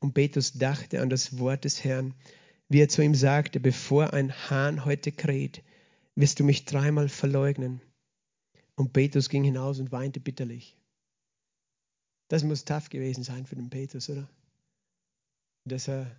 [0.00, 2.14] Und Petrus dachte an das Wort des Herrn,
[2.68, 5.62] wie er zu ihm sagte, bevor ein Hahn heute kräht,
[6.14, 7.80] wirst du mich dreimal verleugnen.
[8.76, 10.76] Und Petrus ging hinaus und weinte bitterlich.
[12.28, 14.28] Das muss tough gewesen sein für den Petrus, oder?
[15.64, 16.10] Dass er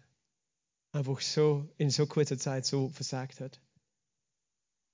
[0.91, 3.59] einfach so in so kurzer Zeit so versagt hat.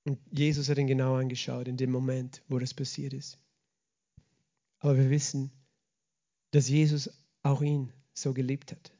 [0.03, 3.37] Und Jesus hat ihn genau angeschaut in dem Moment, wo das passiert ist.
[4.79, 5.51] Aber wir wissen,
[6.51, 7.09] dass Jesus
[7.43, 8.91] auch ihn so geliebt hat.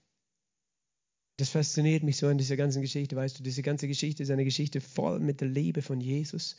[1.38, 3.15] Das fasziniert mich so an dieser ganzen Geschichte.
[3.15, 6.58] Weißt du, diese ganze Geschichte ist eine Geschichte voll mit der Liebe von Jesus,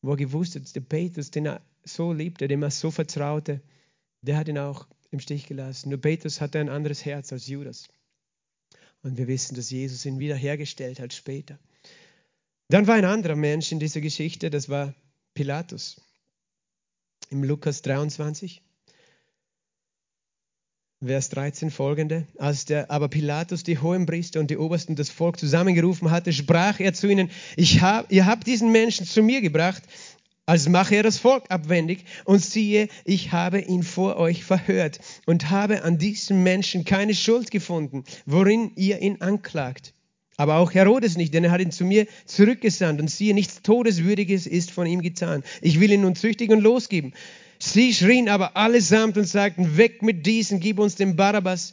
[0.00, 3.60] wo er gewusst hat, der Petrus, den er so liebte, dem er so vertraute,
[4.22, 5.90] der hat ihn auch im Stich gelassen.
[5.90, 7.88] Nur Petrus hatte ein anderes Herz als Judas.
[9.02, 11.58] Und wir wissen, dass Jesus ihn wiederhergestellt hat später.
[12.68, 14.94] Dann war ein anderer Mensch in dieser Geschichte, das war
[15.34, 16.00] Pilatus.
[17.30, 18.62] Im Lukas 23,
[21.04, 22.26] Vers 13 folgende.
[22.38, 26.94] Als der aber Pilatus die Hohenpriester und die Obersten das Volk zusammengerufen hatte, sprach er
[26.94, 29.82] zu ihnen, ich hab, ihr habt diesen Menschen zu mir gebracht,
[30.46, 32.06] als mache er das Volk abwendig.
[32.24, 37.50] Und siehe, ich habe ihn vor euch verhört und habe an diesem Menschen keine Schuld
[37.50, 39.92] gefunden, worin ihr ihn anklagt.
[40.38, 44.46] Aber auch Herodes nicht, denn er hat ihn zu mir zurückgesandt und siehe, nichts Todeswürdiges
[44.46, 45.42] ist von ihm getan.
[45.60, 47.12] Ich will ihn nun züchtigen und losgeben.
[47.58, 51.72] Sie schrien aber allesamt und sagten, weg mit diesen, gib uns den Barabbas,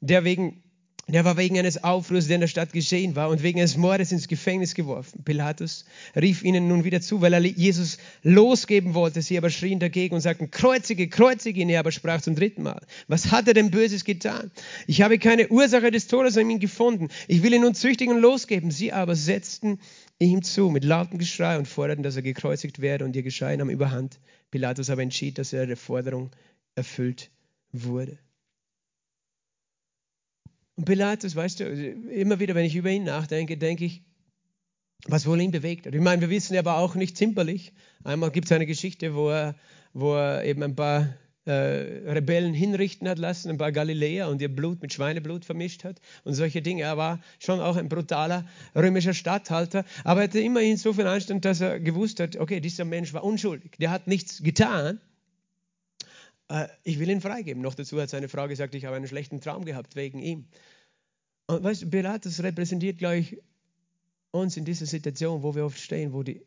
[0.00, 0.62] der wegen
[1.08, 4.12] der war wegen eines Aufruhrs, der in der Stadt geschehen war, und wegen eines Mordes
[4.12, 5.24] ins Gefängnis geworfen.
[5.24, 9.20] Pilatus rief ihnen nun wieder zu, weil er Jesus losgeben wollte.
[9.20, 11.68] Sie aber schrien dagegen und sagten, kreuzige, kreuzige ihn.
[11.68, 14.52] Er aber sprach zum dritten Mal, was hat er denn Böses getan?
[14.86, 17.08] Ich habe keine Ursache des Todes an ihm gefunden.
[17.26, 18.70] Ich will ihn nun züchtigen und losgeben.
[18.70, 19.80] Sie aber setzten
[20.18, 23.70] ihm zu mit lautem Geschrei und forderten, dass er gekreuzigt werde, und ihr Geschrei nahm
[23.70, 24.20] überhand.
[24.50, 26.30] Pilatus aber entschied, dass der Forderung
[26.74, 27.30] erfüllt
[27.72, 28.18] wurde.
[30.76, 34.02] Und Pilatus, weißt du, immer wieder, wenn ich über ihn nachdenke, denke ich,
[35.06, 35.94] was wohl ihn bewegt hat.
[35.94, 37.72] Ich meine, wir wissen aber auch nicht zimperlich.
[38.04, 39.56] Einmal gibt es eine Geschichte, wo er,
[39.92, 44.54] wo er eben ein paar äh, Rebellen hinrichten hat lassen, ein paar Galiläer und ihr
[44.54, 46.82] Blut mit Schweineblut vermischt hat und solche Dinge.
[46.82, 51.44] Er war schon auch ein brutaler römischer Statthalter, aber er hatte immerhin so viel Anstand,
[51.44, 55.00] dass er gewusst hat, okay, dieser Mensch war unschuldig, der hat nichts getan.
[56.48, 57.62] Äh, ich will ihn freigeben.
[57.62, 60.46] Noch dazu hat seine Frau gesagt, ich habe einen schlechten Traum gehabt wegen ihm.
[61.46, 63.38] Und weißt du, Pilatus repräsentiert gleich
[64.30, 66.42] uns in dieser Situation, wo wir oft stehen, wo die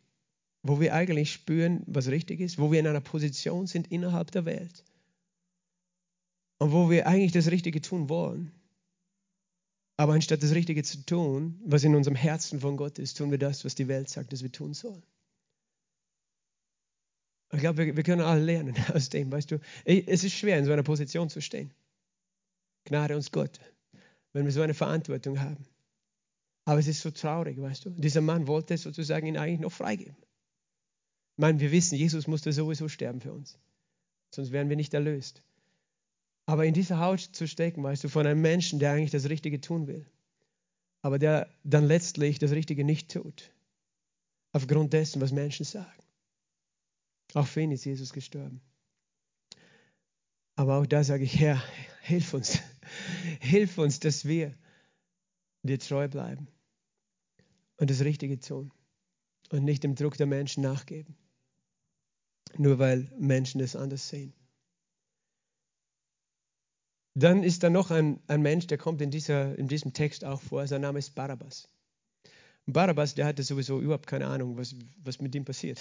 [0.68, 4.46] wo wir eigentlich spüren, was richtig ist, wo wir in einer Position sind innerhalb der
[4.46, 4.84] Welt
[6.58, 8.52] und wo wir eigentlich das Richtige tun wollen.
[9.98, 13.38] Aber anstatt das Richtige zu tun, was in unserem Herzen von Gott ist, tun wir
[13.38, 15.04] das, was die Welt sagt, dass wir tun sollen.
[17.54, 19.60] Ich glaube, wir, wir können alle lernen aus dem, weißt du.
[19.86, 21.72] Es ist schwer, in so einer Position zu stehen.
[22.86, 23.60] Gnade uns Gott,
[24.34, 25.64] wenn wir so eine Verantwortung haben.
[26.66, 27.92] Aber es ist so traurig, weißt du.
[27.92, 30.16] Dieser Mann wollte sozusagen ihn eigentlich noch freigeben.
[31.36, 33.60] Ich meine, wir wissen, Jesus musste sowieso sterben für uns.
[34.34, 35.44] Sonst wären wir nicht erlöst.
[36.46, 39.60] Aber in dieser Haut zu stecken, weißt du, von einem Menschen, der eigentlich das Richtige
[39.60, 40.06] tun will,
[41.02, 43.52] aber der dann letztlich das Richtige nicht tut,
[44.54, 46.04] aufgrund dessen, was Menschen sagen.
[47.34, 48.62] Auch für ihn ist Jesus gestorben.
[50.56, 51.62] Aber auch da sage ich, Herr,
[52.02, 52.60] hilf uns.
[53.42, 54.54] Hilf uns, dass wir
[55.64, 56.48] dir treu bleiben
[57.78, 58.72] und das Richtige tun
[59.50, 61.18] und nicht dem Druck der Menschen nachgeben
[62.60, 64.34] nur weil Menschen es anders sehen.
[67.18, 70.42] Dann ist da noch ein, ein Mensch, der kommt in, dieser, in diesem Text auch
[70.42, 70.68] vor.
[70.68, 71.70] Sein Name ist Barabbas.
[72.66, 75.80] Barabbas, der hatte sowieso überhaupt keine Ahnung, was, was mit ihm passiert.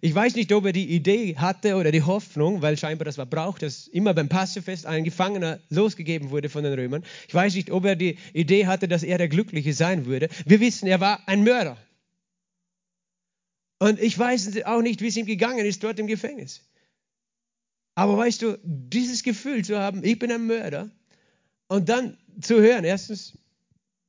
[0.00, 3.26] Ich weiß nicht, ob er die Idee hatte oder die Hoffnung, weil scheinbar das war
[3.26, 7.04] Brauch, dass immer beim Passefest ein Gefangener losgegeben wurde von den Römern.
[7.28, 10.28] Ich weiß nicht, ob er die Idee hatte, dass er der Glückliche sein würde.
[10.46, 11.76] Wir wissen, er war ein Mörder.
[13.82, 16.62] Und ich weiß auch nicht, wie es ihm gegangen ist dort im Gefängnis.
[17.96, 20.88] Aber weißt du, dieses Gefühl zu haben, ich bin ein Mörder,
[21.66, 23.36] und dann zu hören, erstens,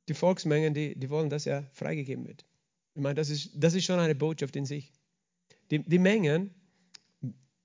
[0.07, 2.45] die Volksmengen, die, die wollen, dass er freigegeben wird.
[2.93, 4.91] Ich meine, das ist, das ist schon eine Botschaft in sich.
[5.71, 6.53] Die, die Mengen,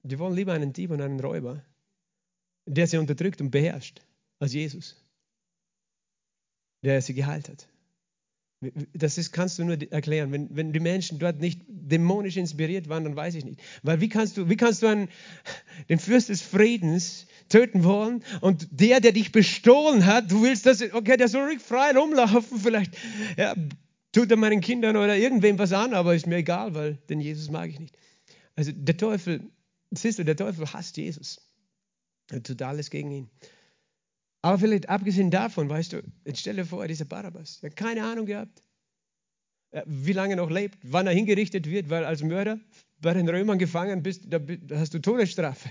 [0.02, 1.62] die wollen lieber einen Dieb und einen Räuber,
[2.64, 4.00] der sie unterdrückt und beherrscht,
[4.38, 4.96] als Jesus,
[6.82, 7.68] der sie geheilt hat.
[8.92, 10.32] Das ist, kannst du nur erklären.
[10.32, 13.60] Wenn, wenn die Menschen dort nicht dämonisch inspiriert waren, dann weiß ich nicht.
[13.84, 15.08] Weil wie kannst du, wie kannst du einen,
[15.88, 20.82] den Fürst des Friedens töten wollen und der, der dich bestohlen hat, du willst, dass,
[20.92, 22.96] okay, der soll frei rumlaufen, vielleicht
[23.36, 23.54] ja,
[24.12, 27.50] tut er meinen Kindern oder irgendwem was an, aber ist mir egal, weil den Jesus
[27.50, 27.96] mag ich nicht.
[28.56, 29.52] Also der Teufel,
[29.92, 31.40] siehst du, der Teufel hasst Jesus.
[32.28, 33.30] Er tut alles gegen ihn.
[34.42, 38.04] Aber vielleicht abgesehen davon, weißt du, jetzt stell dir vor, dieser Barabbas, der hat keine
[38.04, 38.62] Ahnung gehabt,
[39.84, 42.58] wie lange er noch lebt, wann er hingerichtet wird, weil als Mörder
[43.00, 44.40] bei den Römern gefangen bist, da
[44.76, 45.70] hast du Todesstrafe.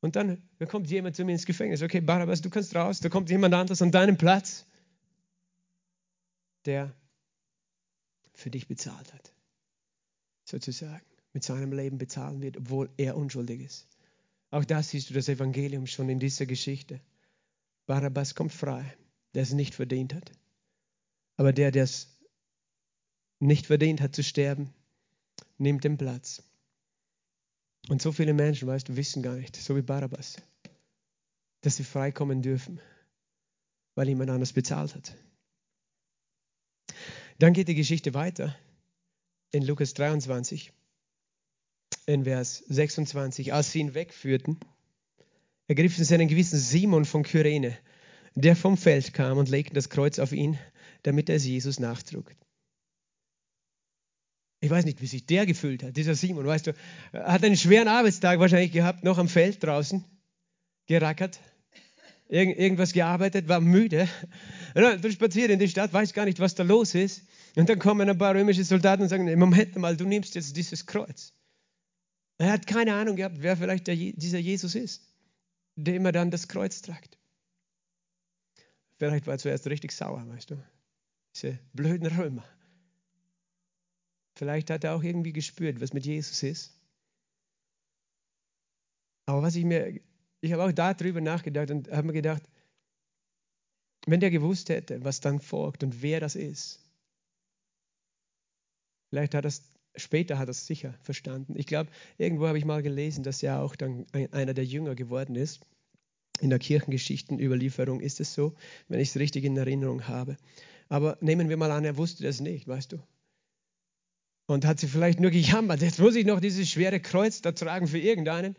[0.00, 1.82] Und dann kommt jemand zu mir ins Gefängnis.
[1.82, 3.00] Okay, Barabbas, du kannst raus.
[3.00, 4.66] Da kommt jemand anderes an deinen Platz,
[6.64, 6.92] der
[8.34, 9.32] für dich bezahlt hat.
[10.44, 11.04] Sozusagen.
[11.32, 13.86] Mit seinem Leben bezahlen wird, obwohl er unschuldig ist.
[14.50, 17.00] Auch das siehst du das Evangelium schon in dieser Geschichte.
[17.86, 18.96] Barabbas kommt frei,
[19.34, 20.32] der es nicht verdient hat.
[21.36, 22.08] Aber der, der es
[23.40, 24.72] nicht verdient hat zu sterben,
[25.58, 26.42] nimmt den Platz.
[27.88, 30.36] Und so viele Menschen, weißt du, wissen gar nicht, so wie Barabbas,
[31.62, 32.80] dass sie freikommen dürfen,
[33.94, 35.16] weil jemand anders bezahlt hat.
[37.38, 38.56] Dann geht die Geschichte weiter
[39.50, 40.72] in Lukas 23,
[42.06, 43.52] in Vers 26.
[43.52, 44.60] Als sie ihn wegführten,
[45.72, 47.76] ergriffen sie einen gewissen Simon von Kyrene,
[48.34, 50.58] der vom Feld kam und legten das Kreuz auf ihn,
[51.02, 52.30] damit er es Jesus nachtrug.
[54.60, 56.74] Ich weiß nicht, wie sich der gefühlt hat, dieser Simon, weißt du,
[57.14, 60.04] hat einen schweren Arbeitstag wahrscheinlich gehabt, noch am Feld draußen,
[60.86, 61.40] gerackert,
[62.28, 64.08] irgend, irgendwas gearbeitet, war müde.
[64.74, 67.22] Du spaziert in die Stadt, weiß gar nicht, was da los ist.
[67.56, 70.86] Und dann kommen ein paar römische Soldaten und sagen, Moment mal, du nimmst jetzt dieses
[70.86, 71.32] Kreuz.
[72.38, 75.11] Er hat keine Ahnung gehabt, wer vielleicht der, dieser Jesus ist,
[75.76, 77.18] dem er dann das Kreuz tragt.
[78.98, 80.64] Vielleicht war er zuerst richtig sauer, weißt du.
[81.34, 82.44] Diese blöden Römer.
[84.36, 86.78] Vielleicht hat er auch irgendwie gespürt, was mit Jesus ist.
[89.26, 90.00] Aber was ich mir,
[90.40, 92.42] ich habe auch darüber nachgedacht und habe mir gedacht,
[94.06, 96.80] wenn der gewusst hätte, was dann folgt und wer das ist,
[99.10, 99.62] vielleicht hat das
[99.96, 101.54] später hat er es sicher verstanden.
[101.56, 105.36] Ich glaube, irgendwo habe ich mal gelesen, dass er auch dann einer der Jünger geworden
[105.36, 105.60] ist.
[106.40, 108.54] In der Kirchengeschichtenüberlieferung ist es so,
[108.88, 110.36] wenn ich es richtig in Erinnerung habe.
[110.88, 112.98] Aber nehmen wir mal an, er wusste das nicht, weißt du
[114.46, 115.82] und hat sie vielleicht nur gejammert.
[115.82, 118.56] Jetzt muss ich noch dieses schwere Kreuz da tragen für irgendeinen,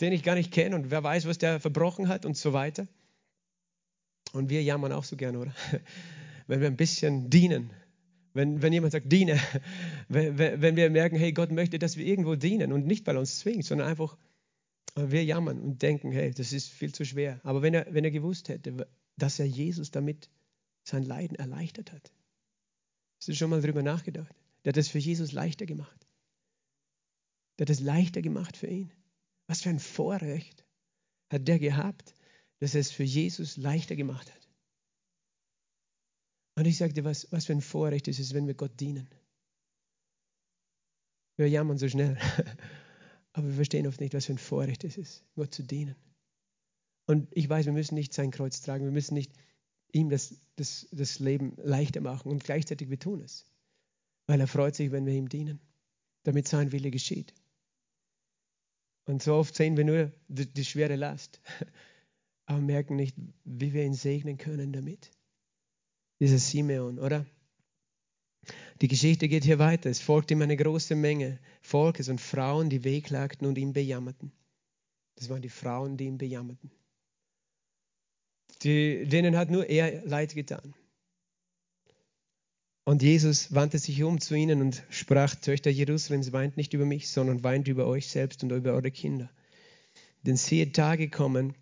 [0.00, 2.86] den ich gar nicht kenne und wer weiß, was der verbrochen hat und so weiter.
[4.32, 5.54] Und wir jammern auch so gern, oder?
[6.46, 7.70] Wenn wir ein bisschen dienen.
[8.34, 9.38] Wenn, wenn jemand sagt, diene.
[10.08, 13.20] Wenn, wenn wir merken, hey, Gott möchte, dass wir irgendwo dienen und nicht, weil er
[13.20, 14.16] uns zwingt, sondern einfach,
[14.94, 17.40] wir jammern und denken, hey, das ist viel zu schwer.
[17.44, 20.30] Aber wenn er, wenn er gewusst hätte, dass er Jesus damit
[20.82, 22.12] sein Leiden erleichtert hat,
[23.18, 24.34] hast du schon mal drüber nachgedacht?
[24.64, 26.06] Der hat es für Jesus leichter gemacht.
[27.58, 28.92] Der hat es leichter gemacht für ihn.
[29.46, 30.64] Was für ein Vorrecht
[31.30, 32.14] hat der gehabt,
[32.60, 34.41] dass er es für Jesus leichter gemacht hat.
[36.54, 39.08] Und ich sagte, was, was für ein Vorrecht ist es, wenn wir Gott dienen.
[41.36, 42.18] Wir jammern so schnell,
[43.32, 45.96] aber wir verstehen oft nicht, was für ein Vorrecht es ist, Gott zu dienen.
[47.06, 49.32] Und ich weiß, wir müssen nicht sein Kreuz tragen, wir müssen nicht
[49.92, 53.46] ihm das, das, das Leben leichter machen und gleichzeitig wir tun es
[54.26, 55.60] weil er freut sich, wenn wir ihm dienen,
[56.24, 57.34] damit sein Wille geschieht.
[59.04, 61.40] Und so oft sehen wir nur die, die schwere Last,
[62.46, 65.10] aber merken nicht, wie wir ihn segnen können damit.
[66.22, 67.26] Dieser Simeon, oder?
[68.80, 69.90] Die Geschichte geht hier weiter.
[69.90, 74.30] Es folgt ihm eine große Menge Volkes und Frauen, die wehklagten und ihn bejammerten.
[75.16, 76.70] Das waren die Frauen, die ihn bejammerten.
[78.62, 80.74] Die, denen hat nur er Leid getan.
[82.84, 87.08] Und Jesus wandte sich um zu ihnen und sprach, Töchter Jerusalems, weint nicht über mich,
[87.08, 89.28] sondern weint über euch selbst und über eure Kinder.
[90.22, 91.56] Denn siehe Tage kommen,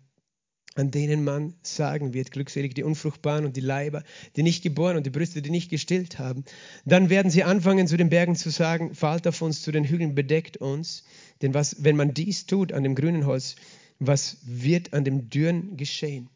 [0.75, 4.03] an denen man sagen wird, glückselig die Unfruchtbaren und die Leiber,
[4.35, 6.45] die nicht geboren und die Brüste, die nicht gestillt haben.
[6.85, 10.15] Dann werden sie anfangen, zu den Bergen zu sagen, fallt auf uns, zu den Hügeln
[10.15, 11.03] bedeckt uns.
[11.41, 13.55] Denn was, wenn man dies tut an dem grünen Holz,
[13.99, 16.29] was wird an dem Dürren geschehen?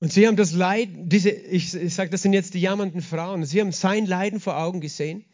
[0.00, 3.44] Und sie haben das Leid, diese, ich, ich sage, das sind jetzt die jammernden Frauen,
[3.44, 5.24] sie haben sein Leiden vor Augen gesehen.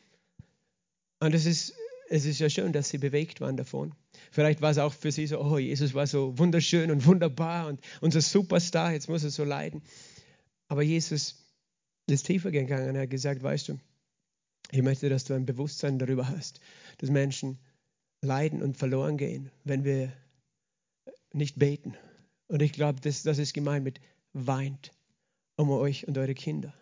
[1.21, 1.73] Und es ist,
[2.09, 3.95] es ist ja schön, dass sie bewegt waren davon.
[4.31, 7.81] Vielleicht war es auch für sie so, oh, Jesus war so wunderschön und wunderbar und
[8.01, 9.83] unser Superstar, jetzt muss er so leiden.
[10.69, 11.45] Aber Jesus
[12.07, 12.95] ist tiefer gegangen.
[12.95, 13.79] Er hat gesagt, weißt du,
[14.71, 16.61] ich möchte, dass du ein Bewusstsein darüber hast,
[16.99, 17.59] dass Menschen
[18.21, 20.13] leiden und verloren gehen, wenn wir
[21.33, 21.95] nicht beten.
[22.49, 24.01] Und ich glaube, das, das ist gemeint mit
[24.33, 24.93] weint
[25.57, 26.75] um euch und eure Kinder.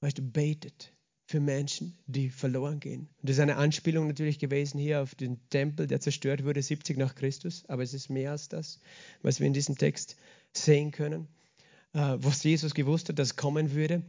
[0.00, 0.92] Weißt du, betet
[1.26, 3.08] für Menschen, die verloren gehen.
[3.20, 6.98] Und das ist eine Anspielung natürlich gewesen hier auf den Tempel, der zerstört wurde 70
[6.98, 8.80] nach Christus, aber es ist mehr als das,
[9.22, 10.16] was wir in diesem Text
[10.52, 11.28] sehen können,
[11.94, 14.02] äh, was Jesus gewusst hat, dass kommen würde.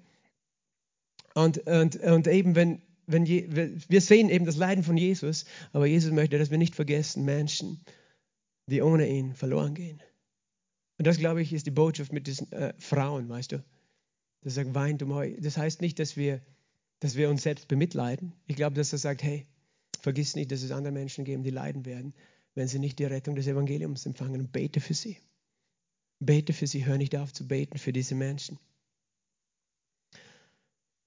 [1.33, 3.47] Und, und, und eben, wenn, wenn je,
[3.87, 7.83] wir sehen eben das Leiden von Jesus, aber Jesus möchte, dass wir nicht vergessen Menschen,
[8.67, 10.01] die ohne ihn verloren gehen
[10.97, 13.63] Und das, glaube ich, ist die Botschaft mit diesen äh, Frauen, weißt du.
[14.41, 15.35] Das sagt, weint um euch.
[15.39, 16.41] Das heißt nicht, dass wir,
[17.03, 18.31] dass wir uns selbst bemitleiden.
[18.47, 19.45] Ich glaube, dass er sagt, hey,
[19.99, 22.13] vergiss nicht, dass es andere Menschen geben, die leiden werden,
[22.55, 25.17] wenn sie nicht die Rettung des Evangeliums empfangen und bete für sie.
[26.21, 28.57] Bete für sie, hör nicht auf zu beten für diese Menschen.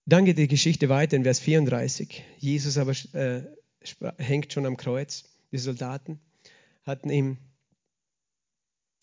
[0.04, 2.22] Dann geht die Geschichte weiter in Vers 34.
[2.36, 3.44] Jesus aber äh,
[4.18, 5.24] hängt schon am Kreuz.
[5.50, 6.20] Die Soldaten
[6.84, 7.38] hatten ihn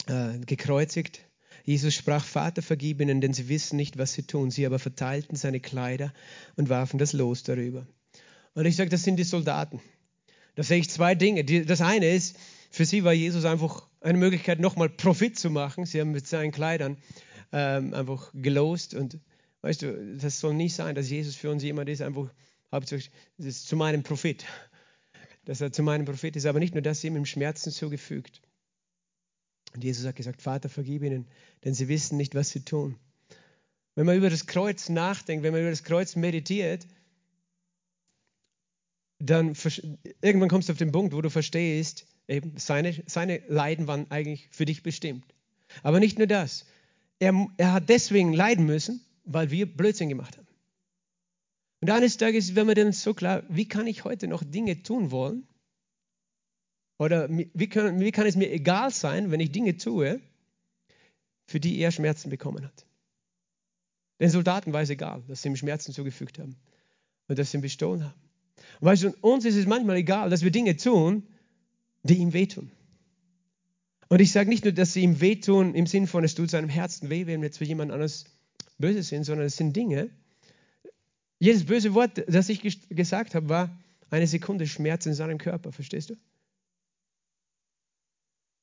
[0.05, 1.21] äh, gekreuzigt.
[1.63, 4.51] Jesus sprach, Vater, vergib ihnen, denn sie wissen nicht, was sie tun.
[4.51, 6.13] Sie aber verteilten seine Kleider
[6.55, 7.87] und warfen das Los darüber.
[8.53, 9.81] Und ich sage, das sind die Soldaten.
[10.55, 11.43] Da sehe ich zwei Dinge.
[11.65, 12.37] Das eine ist,
[12.69, 15.85] für sie war Jesus einfach eine Möglichkeit, nochmal Profit zu machen.
[15.85, 16.97] Sie haben mit seinen Kleidern
[17.51, 18.93] ähm, einfach gelost.
[18.93, 19.19] Und
[19.61, 22.29] weißt du, das soll nicht sein, dass Jesus für uns jemand ist, einfach
[22.71, 24.45] hauptsächlich ist zu meinem Profit.
[25.45, 26.45] Dass er zu meinem Profit ist.
[26.45, 28.41] Aber nicht nur das, sie ihm Schmerzen zugefügt.
[29.73, 31.27] Und Jesus hat gesagt, Vater, vergib ihnen,
[31.63, 32.95] denn sie wissen nicht, was sie tun.
[33.95, 36.87] Wenn man über das Kreuz nachdenkt, wenn man über das Kreuz meditiert,
[39.19, 39.55] dann
[40.21, 44.47] irgendwann kommst du auf den Punkt, wo du verstehst, eben seine, seine Leiden waren eigentlich
[44.51, 45.25] für dich bestimmt.
[45.81, 46.65] Aber nicht nur das.
[47.19, 50.47] Er, er hat deswegen leiden müssen, weil wir Blödsinn gemacht haben.
[51.81, 55.11] Und eines Tages, wenn wir dann so klar, wie kann ich heute noch Dinge tun
[55.11, 55.47] wollen?
[56.97, 60.21] Oder wie kann, wie kann es mir egal sein, wenn ich Dinge tue,
[61.45, 62.85] für die er Schmerzen bekommen hat?
[64.19, 66.55] Den Soldaten war es egal, dass sie ihm Schmerzen zugefügt haben
[67.27, 68.21] und dass sie ihn bestohlen haben.
[68.79, 71.27] Und weißt du, uns ist es manchmal egal, dass wir Dinge tun,
[72.03, 72.71] die ihm wehtun.
[74.09, 76.69] Und ich sage nicht nur, dass sie ihm wehtun im Sinne von, es tut seinem
[76.69, 78.25] Herzen weh, wenn wir jetzt für jemand anderes
[78.77, 80.09] böse sind, sondern es sind Dinge.
[81.39, 83.77] Jedes böse Wort, das ich gesagt habe, war
[84.09, 86.15] eine Sekunde Schmerz in seinem Körper, verstehst du?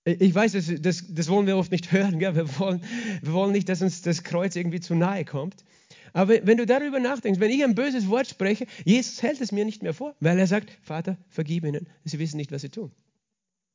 [0.04, 2.18] Ich weiß, das, das, das wollen wir oft nicht hören.
[2.18, 2.34] Gell?
[2.34, 2.82] Wir, wollen,
[3.22, 5.64] wir wollen nicht, dass uns das Kreuz irgendwie zu nahe kommt.
[6.12, 9.64] Aber wenn du darüber nachdenkst, wenn ich ein böses Wort spreche, Jesus hält es mir
[9.64, 12.90] nicht mehr vor, weil er sagt, Vater, vergib ihnen, sie wissen nicht, was sie tun.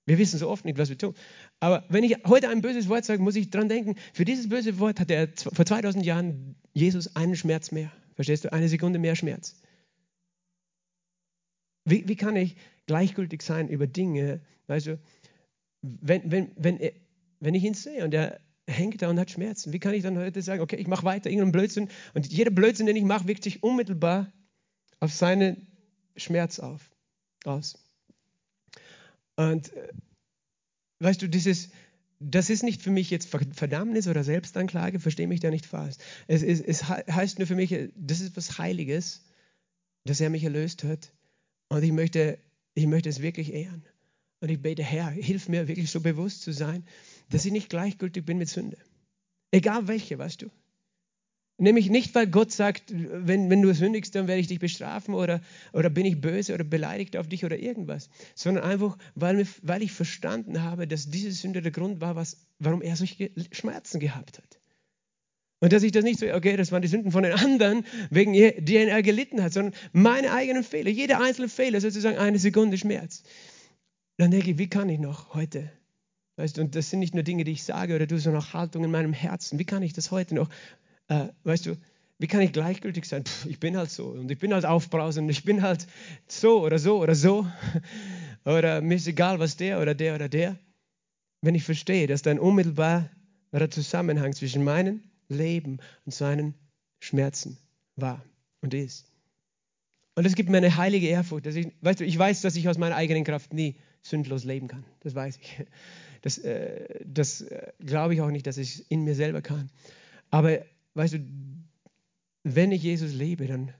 [0.05, 1.15] Wir wissen so oft nicht, was wir tun.
[1.59, 4.77] Aber wenn ich heute ein böses Wort sage, muss ich dran denken, für dieses böse
[4.79, 7.91] Wort hat er vor 2000 Jahren Jesus einen Schmerz mehr.
[8.15, 8.53] Verstehst du?
[8.53, 9.55] Eine Sekunde mehr Schmerz.
[11.85, 12.55] Wie, wie kann ich
[12.85, 14.99] gleichgültig sein über Dinge, weißt du,
[16.01, 16.79] wenn, wenn, wenn,
[17.39, 20.17] wenn ich ihn sehe und er hängt da und hat Schmerzen, wie kann ich dann
[20.17, 23.43] heute sagen, okay, ich mache weiter irgendeinen Blödsinn und jeder Blödsinn, den ich mache, wirkt
[23.43, 24.31] sich unmittelbar
[24.99, 25.67] auf seinen
[26.15, 26.89] Schmerz auf,
[27.43, 27.77] aus.
[29.35, 29.89] Und äh,
[30.99, 31.69] weißt du, dieses,
[32.19, 35.97] das ist nicht für mich jetzt Verdammnis oder Selbstanklage, verstehe mich da nicht falsch.
[36.27, 39.25] Es, es, es heißt nur für mich, das ist was Heiliges,
[40.05, 41.11] dass er mich erlöst hat.
[41.67, 42.39] Und ich möchte,
[42.73, 43.85] ich möchte es wirklich ehren.
[44.45, 46.85] Und ich bete, Herr, hilf mir wirklich so bewusst zu sein,
[47.31, 48.77] dass ich nicht gleichgültig bin mit Sünde.
[49.49, 50.51] Egal welche, weißt du.
[51.57, 55.41] Nämlich nicht, weil Gott sagt, wenn, wenn du sündigst, dann werde ich dich bestrafen oder,
[55.73, 59.93] oder bin ich böse oder beleidigt auf dich oder irgendwas, sondern einfach, weil, weil ich
[59.93, 64.59] verstanden habe, dass diese Sünde der Grund war, was, warum er solche Schmerzen gehabt hat.
[65.59, 68.33] Und dass ich das nicht so, okay, das waren die Sünden von den anderen, wegen
[68.33, 73.23] denen er gelitten hat, sondern meine eigenen Fehler, jeder einzelne Fehler sozusagen eine Sekunde Schmerz.
[74.17, 75.69] Dann denke ich, wie kann ich noch heute?
[76.37, 78.53] Weißt du, und das sind nicht nur Dinge, die ich sage oder du, sondern auch
[78.53, 79.59] Haltungen in meinem Herzen.
[79.59, 80.49] Wie kann ich das heute noch,
[81.07, 81.77] äh, weißt du,
[82.17, 83.25] wie kann ich gleichgültig sein?
[83.25, 85.87] Pff, ich bin halt so und ich bin halt aufbrausend, ich bin halt
[86.27, 87.47] so oder so oder so.
[88.45, 90.55] Oder mir ist egal, was der oder der oder der.
[91.41, 93.09] Wenn ich verstehe, dass da ein unmittelbarer
[93.71, 96.53] Zusammenhang zwischen meinem Leben und seinen
[96.99, 97.57] Schmerzen
[97.95, 98.23] war
[98.61, 99.11] und ist.
[100.13, 101.47] Und es gibt mir eine heilige Ehrfurcht.
[101.47, 104.67] Dass ich, weißt du, ich weiß, dass ich aus meiner eigenen Kraft nie sündlos leben
[104.67, 104.85] kann.
[105.01, 105.65] Das weiß ich.
[106.21, 109.69] Das, äh, das äh, glaube ich auch nicht, dass ich in mir selber kann.
[110.31, 110.59] Aber
[110.95, 111.19] weißt du,
[112.43, 113.73] wenn ich Jesus liebe, dann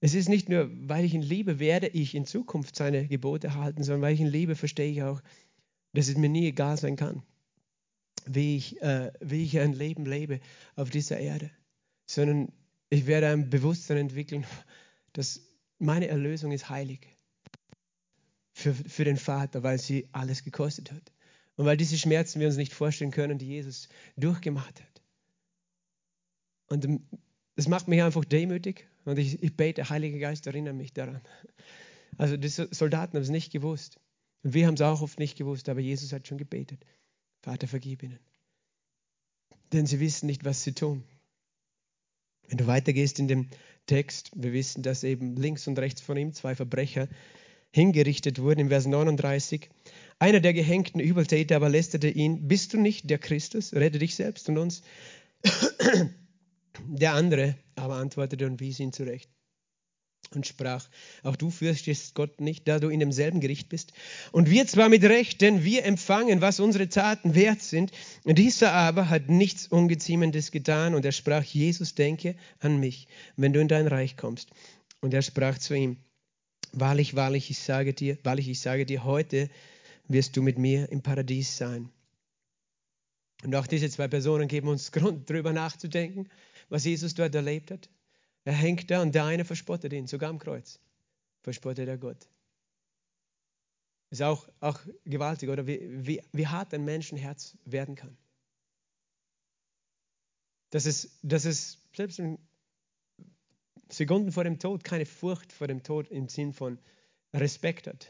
[0.00, 3.82] es ist nicht nur, weil ich ihn liebe, werde ich in Zukunft seine Gebote halten,
[3.82, 5.22] sondern weil ich ihn liebe, verstehe ich auch,
[5.94, 7.22] dass es mir nie egal sein kann,
[8.26, 10.40] wie ich, äh, wie ich ein Leben lebe
[10.74, 11.50] auf dieser Erde,
[12.06, 12.52] sondern
[12.90, 14.44] ich werde ein Bewusstsein entwickeln,
[15.14, 15.40] dass
[15.78, 17.15] meine Erlösung ist heilig
[18.56, 21.12] für, für den Vater, weil sie alles gekostet hat.
[21.56, 25.02] Und weil diese Schmerzen wir uns nicht vorstellen können, die Jesus durchgemacht hat.
[26.68, 27.02] Und
[27.54, 31.20] das macht mich einfach demütig und ich, ich bete, Heiliger Geist, erinnere mich daran.
[32.16, 34.00] Also die Soldaten haben es nicht gewusst.
[34.42, 36.82] Und wir haben es auch oft nicht gewusst, aber Jesus hat schon gebetet.
[37.42, 38.18] Vater, vergib ihnen.
[39.74, 41.04] Denn sie wissen nicht, was sie tun.
[42.48, 43.50] Wenn du weitergehst in dem
[43.84, 47.06] Text, wir wissen, dass eben links und rechts von ihm zwei Verbrecher
[47.76, 49.68] hingerichtet wurden, im Vers 39.
[50.18, 53.74] Einer der gehängten Übeltäter aber lästerte ihn, bist du nicht der Christus?
[53.74, 54.82] Rette dich selbst und uns.
[56.88, 59.30] Der andere aber antwortete und wies ihn zurecht
[60.34, 60.88] und sprach,
[61.22, 63.92] auch du fürchtest Gott nicht, da du in demselben Gericht bist.
[64.32, 67.92] Und wir zwar mit Recht, denn wir empfangen, was unsere Taten wert sind.
[68.24, 70.94] Dieser aber hat nichts Ungeziemendes getan.
[70.94, 73.06] Und er sprach, Jesus, denke an mich,
[73.36, 74.50] wenn du in dein Reich kommst.
[75.00, 75.98] Und er sprach zu ihm,
[76.72, 79.50] wahrlich, wahrlich, ich sage dir, wahrlich, ich sage dir, heute
[80.08, 81.90] wirst du mit mir im Paradies sein.
[83.44, 86.28] Und auch diese zwei Personen geben uns Grund, darüber nachzudenken,
[86.68, 87.88] was Jesus dort erlebt hat.
[88.44, 90.78] Er hängt da und der eine verspottet ihn, sogar am Kreuz.
[91.42, 92.28] Verspottet er Gott.
[94.10, 98.16] Ist auch, auch gewaltig, oder wie, wie, wie hart ein Menschenherz werden kann.
[100.70, 102.38] Dass es, dass es selbst in
[103.88, 106.78] Sekunden vor dem Tod keine Furcht vor dem Tod im Sinn von
[107.32, 108.08] Respekt hat.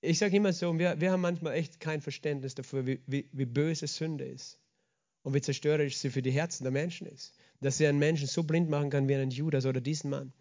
[0.00, 3.46] Ich sage immer so, wir, wir haben manchmal echt kein Verständnis dafür, wie, wie, wie
[3.46, 4.60] böse Sünde ist
[5.22, 8.42] und wie zerstörerisch sie für die Herzen der Menschen ist dass er einen Menschen so
[8.42, 10.32] blind machen kann wie einen Judas oder diesen Mann.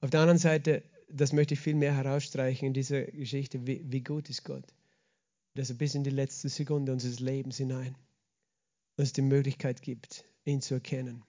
[0.00, 4.02] Auf der anderen Seite, das möchte ich viel mehr herausstreichen in dieser Geschichte, wie, wie
[4.02, 4.64] gut ist Gott,
[5.54, 7.96] dass er bis in die letzte Sekunde unseres Lebens hinein
[8.96, 11.24] uns die Möglichkeit gibt, ihn zu erkennen,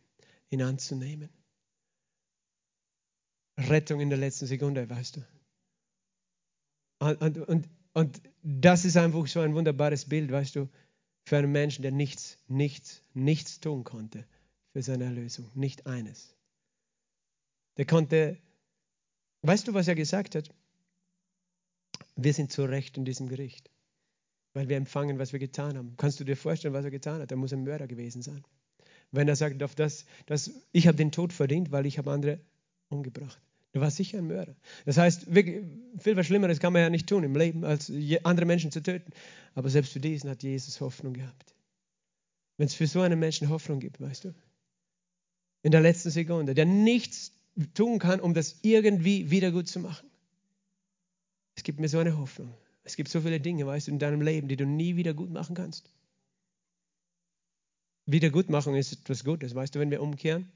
[0.51, 1.29] ihn anzunehmen.
[3.57, 5.27] Rettung in der letzten Sekunde, weißt du.
[6.99, 10.69] Und, und, und, und das ist einfach so ein wunderbares Bild, weißt du,
[11.25, 14.25] für einen Menschen, der nichts, nichts, nichts tun konnte
[14.73, 16.35] für seine Erlösung, nicht eines.
[17.77, 18.37] Der konnte,
[19.41, 20.49] weißt du, was er gesagt hat?
[22.15, 23.71] Wir sind zu Recht in diesem Gericht,
[24.53, 25.95] weil wir empfangen, was wir getan haben.
[25.97, 27.31] Kannst du dir vorstellen, was er getan hat?
[27.31, 28.43] Er muss ein Mörder gewesen sein.
[29.11, 32.39] Wenn er sagt, auf das, das, ich habe den Tod verdient, weil ich habe andere
[32.89, 33.39] umgebracht.
[33.73, 34.55] Er war sicher ein Mörder.
[34.85, 35.63] Das heißt, wirklich,
[35.97, 37.91] viel was Schlimmeres kann man ja nicht tun im Leben, als
[38.23, 39.11] andere Menschen zu töten.
[39.55, 41.53] Aber selbst für diesen hat Jesus Hoffnung gehabt.
[42.57, 44.33] Wenn es für so einen Menschen Hoffnung gibt, weißt du,
[45.63, 47.31] in der letzten Sekunde, der nichts
[47.73, 50.09] tun kann, um das irgendwie wieder gut zu machen.
[51.55, 52.53] Es gibt mir so eine Hoffnung.
[52.83, 55.31] Es gibt so viele Dinge, weißt du, in deinem Leben, die du nie wieder gut
[55.31, 55.91] machen kannst.
[58.05, 60.51] Wiedergutmachung ist etwas Gutes, weißt du, wenn wir umkehren.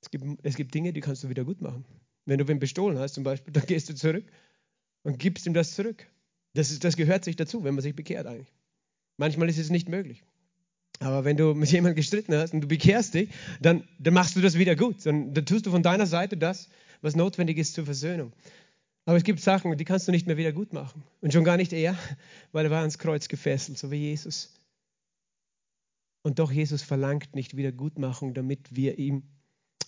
[0.00, 1.84] Es gibt, es gibt Dinge, die kannst du wieder gut machen.
[2.26, 4.24] Wenn du wen bestohlen hast, zum Beispiel, dann gehst du zurück
[5.02, 6.06] und gibst ihm das zurück.
[6.54, 8.52] Das, ist, das gehört sich dazu, wenn man sich bekehrt eigentlich.
[9.16, 10.22] Manchmal ist es nicht möglich.
[11.00, 13.30] Aber wenn du mit jemandem gestritten hast und du bekehrst dich,
[13.60, 15.04] dann, dann machst du das wieder gut.
[15.04, 16.68] Dann, dann tust du von deiner Seite das,
[17.02, 18.32] was notwendig ist zur Versöhnung.
[19.04, 21.02] Aber es gibt Sachen, die kannst du nicht mehr wieder gut machen.
[21.20, 21.96] Und schon gar nicht er,
[22.52, 24.52] weil er war ans Kreuz gefesselt, so wie Jesus.
[26.26, 29.22] Und doch Jesus verlangt nicht Wiedergutmachung, damit wir ihm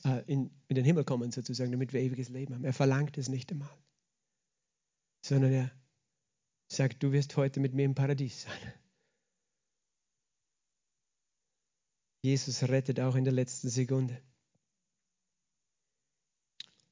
[0.05, 2.65] äh, in, in den Himmel kommen, sozusagen, damit wir ewiges Leben haben.
[2.65, 3.77] Er verlangt es nicht einmal.
[5.21, 5.73] Sondern er
[6.69, 8.73] sagt, du wirst heute mit mir im Paradies sein.
[12.23, 14.23] Jesus rettet auch in der letzten Sekunde.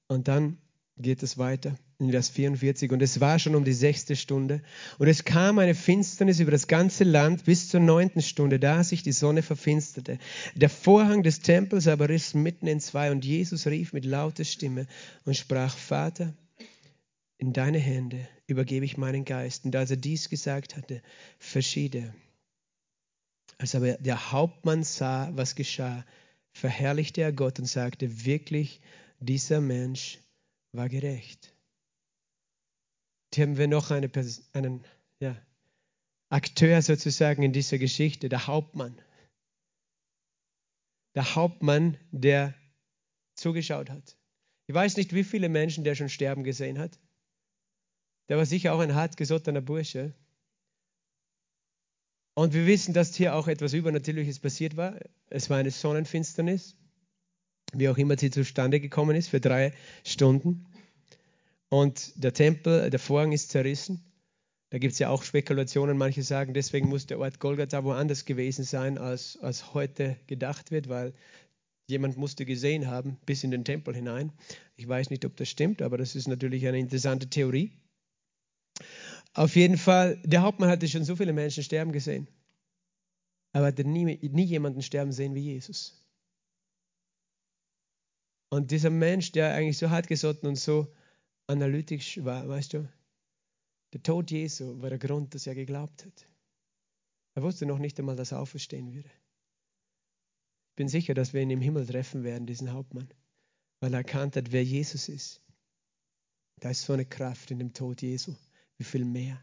[0.09, 0.59] Und dann
[0.97, 2.93] geht es weiter in Vers 44.
[2.93, 4.63] Und es war schon um die sechste Stunde.
[4.99, 9.03] Und es kam eine Finsternis über das ganze Land bis zur neunten Stunde, da sich
[9.03, 10.19] die Sonne verfinsterte.
[10.55, 13.11] Der Vorhang des Tempels aber riss mitten in zwei.
[13.11, 14.87] Und Jesus rief mit lauter Stimme
[15.25, 16.35] und sprach, Vater,
[17.39, 19.65] in deine Hände übergebe ich meinen Geist.
[19.65, 21.03] Und als er dies gesagt hatte,
[21.39, 22.15] verschied er.
[23.59, 26.05] Als aber der Hauptmann sah, was geschah,
[26.53, 28.81] verherrlichte er Gott und sagte, wirklich,
[29.21, 30.19] dieser Mensch
[30.73, 31.56] war gerecht.
[33.35, 34.11] Hier haben wir noch eine,
[34.53, 34.85] einen
[35.21, 35.37] ja,
[36.29, 39.01] Akteur sozusagen in dieser Geschichte, der Hauptmann.
[41.15, 42.55] Der Hauptmann, der
[43.35, 44.17] zugeschaut hat.
[44.67, 46.99] Ich weiß nicht, wie viele Menschen der schon sterben gesehen hat.
[48.29, 50.15] Der war sicher auch ein hartgesottener Bursche.
[52.35, 54.99] Und wir wissen, dass hier auch etwas Übernatürliches passiert war.
[55.31, 56.77] Es war eine Sonnenfinsternis,
[57.73, 59.73] wie auch immer sie zustande gekommen ist, für drei
[60.05, 60.67] Stunden.
[61.69, 64.05] Und der Tempel, der Vorhang ist zerrissen.
[64.71, 65.97] Da gibt es ja auch Spekulationen.
[65.97, 70.89] Manche sagen, deswegen muss der Ort Golgatha woanders gewesen sein, als, als heute gedacht wird,
[70.89, 71.15] weil
[71.89, 74.33] jemand musste gesehen haben bis in den Tempel hinein.
[74.77, 77.73] Ich weiß nicht, ob das stimmt, aber das ist natürlich eine interessante Theorie.
[79.35, 82.27] Auf jeden Fall, der Hauptmann hatte schon so viele Menschen sterben gesehen.
[83.53, 86.05] Aber er hatte nie, nie jemanden sterben sehen wie Jesus.
[88.51, 90.93] Und dieser Mensch, der eigentlich so hartgesotten und so
[91.47, 92.89] analytisch war, weißt du,
[93.93, 96.29] der Tod Jesu war der Grund, dass er geglaubt hat.
[97.35, 99.11] Er wusste noch nicht einmal, dass er auferstehen würde.
[100.71, 103.09] Ich bin sicher, dass wir ihn im Himmel treffen werden, diesen Hauptmann,
[103.81, 105.43] weil er erkannt hat, wer Jesus ist.
[106.61, 108.35] Da ist so eine Kraft in dem Tod Jesu
[108.79, 109.43] wie viel mehr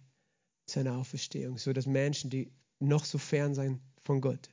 [0.65, 4.49] seine Auferstehung, so dass Menschen, die noch so fern sein von Gott,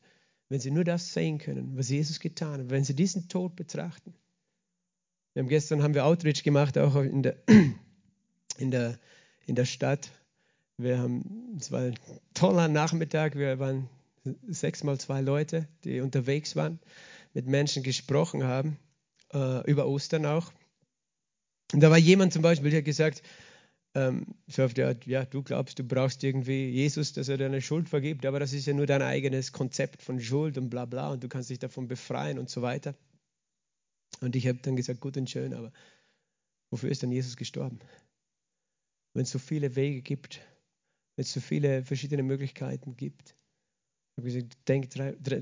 [0.48, 4.14] wenn sie nur das sehen können, was Jesus getan hat, wenn sie diesen Tod betrachten.
[5.32, 7.36] Wir haben gestern haben wir Outreach gemacht, auch in der,
[8.58, 8.98] in der,
[9.46, 10.10] in der Stadt.
[10.76, 11.98] Wir haben, es war ein
[12.34, 13.88] toller Nachmittag, wir waren
[14.48, 16.80] sechs mal zwei Leute, die unterwegs waren,
[17.32, 18.76] mit Menschen gesprochen haben,
[19.32, 20.52] äh, über Ostern auch.
[21.72, 23.22] Und da war jemand zum Beispiel, der hat gesagt,
[23.94, 28.26] ähm, der Art, ja, du glaubst, du brauchst irgendwie Jesus, dass er deine Schuld vergibt,
[28.26, 31.28] aber das ist ja nur dein eigenes Konzept von Schuld und bla bla und du
[31.28, 32.94] kannst dich davon befreien und so weiter.
[34.20, 35.72] Und ich habe dann gesagt, gut und schön, aber
[36.70, 37.78] wofür ist dann Jesus gestorben?
[39.14, 40.40] Wenn es so viele Wege gibt,
[41.16, 43.34] wenn es so viele verschiedene Möglichkeiten gibt.
[44.16, 44.90] Ich habe gesagt, denk,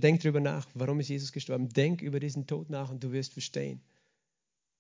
[0.01, 1.69] denk darüber nach, warum ist Jesus gestorben?
[1.69, 3.83] Denk über diesen Tod nach und du wirst verstehen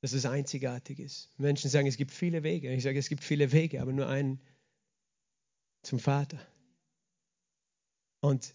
[0.00, 1.28] dass es einzigartig ist.
[1.38, 2.72] Menschen sagen, es gibt viele Wege.
[2.72, 4.40] Ich sage, es gibt viele Wege, aber nur einen
[5.82, 6.40] zum Vater.
[8.20, 8.54] Und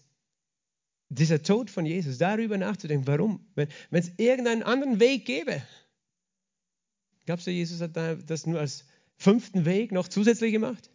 [1.14, 3.46] dieser Tod von Jesus, darüber nachzudenken, warum?
[3.54, 5.62] Wenn es irgendeinen anderen Weg gäbe.
[7.26, 8.84] Glaubst du, Jesus hat das nur als
[9.16, 10.90] fünften Weg noch zusätzlich gemacht?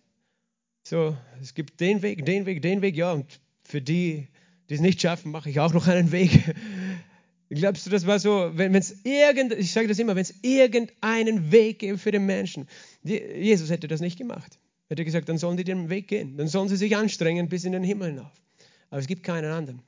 [0.84, 4.28] So, es gibt den Weg, den Weg, den Weg, ja, und für die,
[4.70, 6.32] die es nicht schaffen, mache ich auch noch einen Weg.
[7.50, 11.52] Glaubst du, das war so, wenn es irgend, ich sage das immer, wenn es irgendeinen
[11.52, 12.68] Weg gäbe für den Menschen,
[13.02, 14.60] die, Jesus hätte das nicht gemacht.
[14.88, 17.64] Er hätte gesagt, dann sollen die den Weg gehen, dann sollen sie sich anstrengen bis
[17.64, 18.32] in den Himmel hinauf.
[18.90, 19.82] Aber es gibt keinen anderen.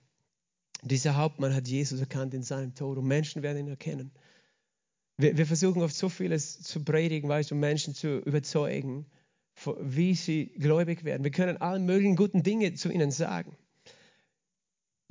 [0.82, 4.12] Dieser Hauptmann hat Jesus erkannt in seinem Tod und Menschen werden ihn erkennen.
[5.18, 9.06] Wir, wir versuchen oft so vieles zu predigen, weißt du, Menschen zu überzeugen,
[9.80, 11.24] wie sie gläubig werden.
[11.24, 13.56] Wir können alle möglichen guten Dinge zu ihnen sagen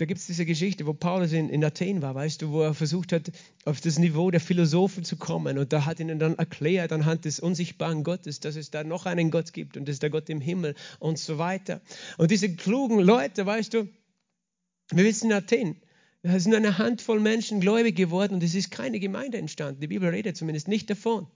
[0.00, 2.72] da gibt es diese Geschichte, wo Paulus in, in, Athen war, weißt du, wo er
[2.72, 3.30] versucht hat,
[3.66, 5.58] auf das Niveau der Philosophen zu kommen.
[5.58, 9.30] Und da hat ihnen dann erklärt, anhand des unsichtbaren Gottes, dass es da noch einen
[9.30, 11.82] Gott gibt und das ist der Gott im Himmel und so weiter.
[12.16, 13.88] Und diese klugen Leute, weißt du,
[14.92, 15.76] wir wissen in Athen,
[16.22, 19.80] da sind eine Handvoll Menschen gläubig geworden und es ist keine Gemeinde entstanden.
[19.80, 21.26] Die Bibel redet zumindest nicht davon.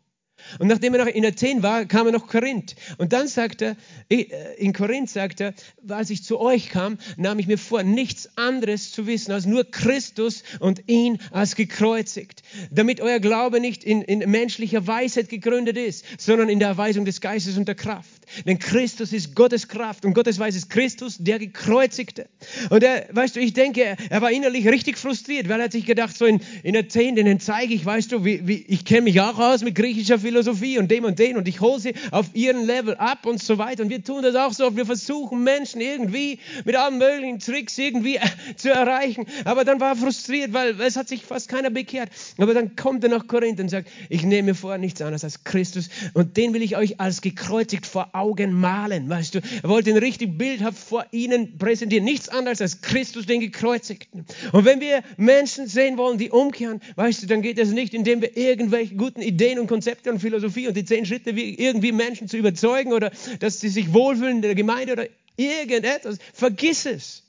[0.59, 2.75] Und nachdem er noch in Athen war, kam er nach Korinth.
[2.99, 3.77] Und dann sagt er,
[4.11, 4.27] äh,
[4.59, 5.55] in Korinth sagt er,
[5.89, 9.65] als ich zu euch kam, nahm ich mir vor, nichts anderes zu wissen als nur
[9.65, 12.43] Christus und ihn als gekreuzigt.
[12.71, 17.21] Damit euer Glaube nicht in, in menschlicher Weisheit gegründet ist, sondern in der Erweisung des
[17.21, 18.24] Geistes und der Kraft.
[18.47, 22.27] Denn Christus ist Gottes Kraft und Gottes Weise ist Christus, der Gekreuzigte.
[22.71, 25.87] Und er, weißt du, ich denke, er war innerlich richtig frustriert, weil er hat sich
[25.87, 29.21] gedacht, so in, in Athen, denen zeige ich, weißt du, wie, wie, ich kenne mich
[29.21, 32.65] auch aus mit griechischer Philosophie und dem und den und ich hole sie auf ihren
[32.65, 33.83] Level ab und so weiter.
[33.83, 34.77] Und wir tun das auch so.
[34.77, 38.21] Wir versuchen Menschen irgendwie mit allen möglichen Tricks irgendwie äh,
[38.57, 39.27] zu erreichen.
[39.45, 42.11] Aber dann war er frustriert, weil es hat sich fast keiner bekehrt.
[42.39, 45.45] Aber dann kommt er nach Korinth und sagt, ich nehme mir vor nichts anderes als
[45.45, 49.09] Christus und den will ich euch als gekreuzigt vor Augen malen.
[49.09, 52.05] Weißt du, er wollte ihn richtig bildhaft vor ihnen präsentieren.
[52.05, 54.25] Nichts anderes als Christus, den Gekreuzigten.
[54.53, 58.23] Und wenn wir Menschen sehen wollen, die umkehren, weißt du, dann geht es nicht, indem
[58.23, 62.29] wir irgendwelche guten Ideen und Konzepte und Philosophie und die zehn Schritte wie irgendwie Menschen
[62.29, 63.11] zu überzeugen oder
[63.41, 65.07] dass sie sich wohlfühlen in der Gemeinde oder
[65.37, 66.19] irgendetwas.
[66.33, 67.24] Vergiss es.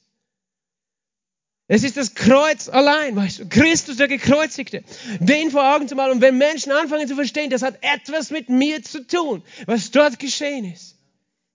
[1.67, 4.83] Es ist das Kreuz allein, weißt du, Christus der Gekreuzigte,
[5.19, 6.13] den vor Augen zu malen.
[6.13, 10.19] Und wenn Menschen anfangen zu verstehen, das hat etwas mit mir zu tun, was dort
[10.19, 10.95] geschehen ist,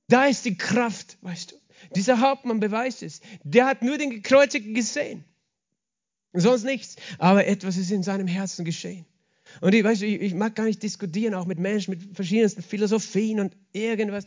[0.09, 1.57] da ist die Kraft, weißt du.
[1.95, 3.21] Dieser Hauptmann beweist es.
[3.45, 5.25] Der hat nur den Gekreuzigten gesehen,
[6.33, 6.97] sonst nichts.
[7.19, 9.07] Aber etwas ist in seinem Herzen geschehen.
[9.61, 13.41] Und ich, weißt, ich, ich mag gar nicht diskutieren, auch mit Menschen mit verschiedensten Philosophien
[13.41, 14.25] und irgendwas.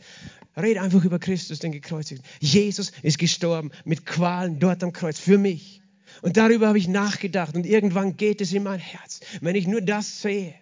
[0.56, 2.24] Rede einfach über Christus, den Gekreuzigten.
[2.40, 5.82] Jesus ist gestorben mit Qualen dort am Kreuz für mich.
[6.22, 9.80] Und darüber habe ich nachgedacht und irgendwann geht es in mein Herz, wenn ich nur
[9.80, 10.54] das sehe.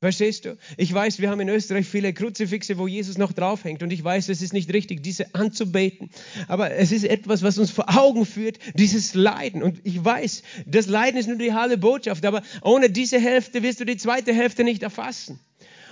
[0.00, 0.56] Verstehst du?
[0.76, 3.82] Ich weiß, wir haben in Österreich viele Kruzifixe, wo Jesus noch draufhängt.
[3.82, 6.10] Und ich weiß, es ist nicht richtig, diese anzubeten.
[6.46, 9.60] Aber es ist etwas, was uns vor Augen führt, dieses Leiden.
[9.60, 12.24] Und ich weiß, das Leiden ist nur die halbe Botschaft.
[12.26, 15.40] Aber ohne diese Hälfte wirst du die zweite Hälfte nicht erfassen.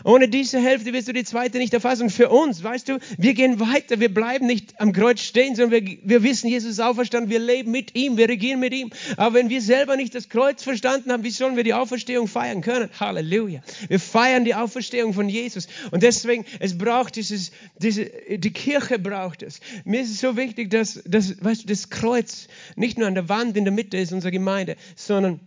[0.05, 2.11] Ohne diese Hälfte wirst du die zweite nicht erfassen.
[2.11, 4.01] für uns, weißt du, wir gehen weiter.
[4.01, 7.30] Wir bleiben nicht am Kreuz stehen, sondern wir, wir wissen, Jesus ist auferstanden.
[7.30, 8.16] Wir leben mit ihm.
[8.16, 8.90] Wir regieren mit ihm.
[9.16, 12.61] Aber wenn wir selber nicht das Kreuz verstanden haben, wie sollen wir die Auferstehung feiern
[12.61, 12.90] können?
[12.99, 13.61] Halleluja.
[13.88, 15.68] Wir feiern die Auferstehung von Jesus.
[15.90, 19.61] Und deswegen, es braucht dieses, diese, die Kirche braucht es.
[19.84, 23.28] Mir ist es so wichtig, dass, dass, weißt du, das Kreuz nicht nur an der
[23.28, 25.40] Wand in der Mitte ist, unserer Gemeinde, sondern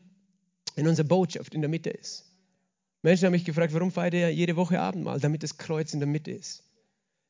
[0.75, 2.28] in unserer Botschaft in der Mitte ist.
[3.01, 5.19] Menschen haben mich gefragt, warum feiert ihr jede Woche Abendmahl?
[5.19, 6.63] Damit das Kreuz in der Mitte ist.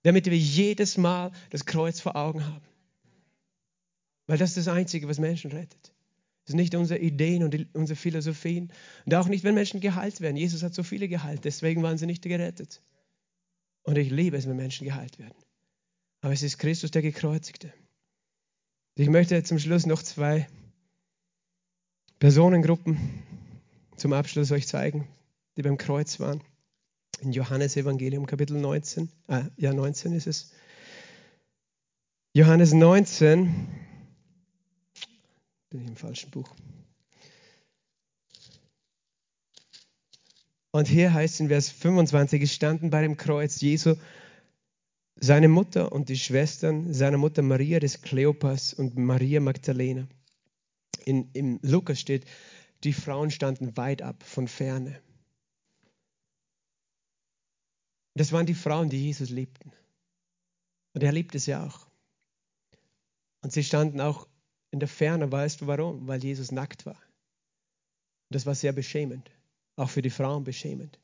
[0.04, 2.66] Damit wir jedes Mal das Kreuz vor Augen haben.
[4.28, 5.94] Weil das ist das Einzige, was Menschen rettet.
[6.44, 8.72] Das sind nicht unsere Ideen und unsere Philosophien.
[9.06, 10.38] Und auch nicht, wenn Menschen geheilt werden.
[10.38, 12.82] Jesus hat so viele geheilt, deswegen waren sie nicht gerettet.
[13.84, 15.36] Und ich liebe es, wenn Menschen geheilt werden.
[16.22, 17.72] Aber es ist Christus, der Gekreuzigte.
[18.96, 20.48] Ich möchte zum Schluss noch zwei
[22.20, 22.98] Personengruppen
[23.96, 25.08] zum Abschluss euch zeigen,
[25.60, 26.42] die beim Kreuz waren.
[27.20, 30.54] In Johannes Evangelium Kapitel 19, ah, ja 19 ist es.
[32.34, 33.68] Johannes 19,
[35.70, 36.56] bin ich im falschen Buch.
[40.72, 43.96] Und hier heißt in Vers 25, es standen bei dem Kreuz Jesu
[45.16, 50.08] seine Mutter und die Schwestern seiner Mutter Maria des Kleopas und Maria Magdalena.
[51.04, 52.24] In, Im Lukas steht,
[52.86, 55.02] die Frauen standen weit ab von ferne.
[58.20, 59.72] Das waren die Frauen, die Jesus liebten.
[60.94, 61.88] Und er liebte sie auch.
[63.42, 64.28] Und sie standen auch
[64.72, 66.06] in der Ferne, weißt du warum?
[66.06, 66.98] Weil Jesus nackt war.
[66.98, 69.32] Und das war sehr beschämend,
[69.78, 71.00] auch für die Frauen beschämend.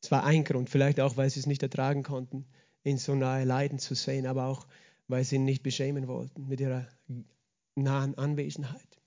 [0.00, 2.46] Es war ein Grund, vielleicht auch, weil sie es nicht ertragen konnten,
[2.84, 4.68] ihn so nahe leiden zu sehen, aber auch,
[5.08, 6.86] weil sie ihn nicht beschämen wollten mit ihrer
[7.74, 9.00] nahen Anwesenheit.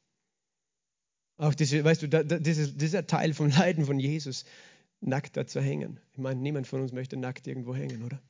[1.37, 4.43] Auch diese, weißt du, da, da, dieser, dieser Teil vom Leiden von Jesus,
[5.05, 5.99] nackt da zu hängen.
[6.13, 8.21] Ich meine, niemand von uns möchte nackt irgendwo hängen, oder?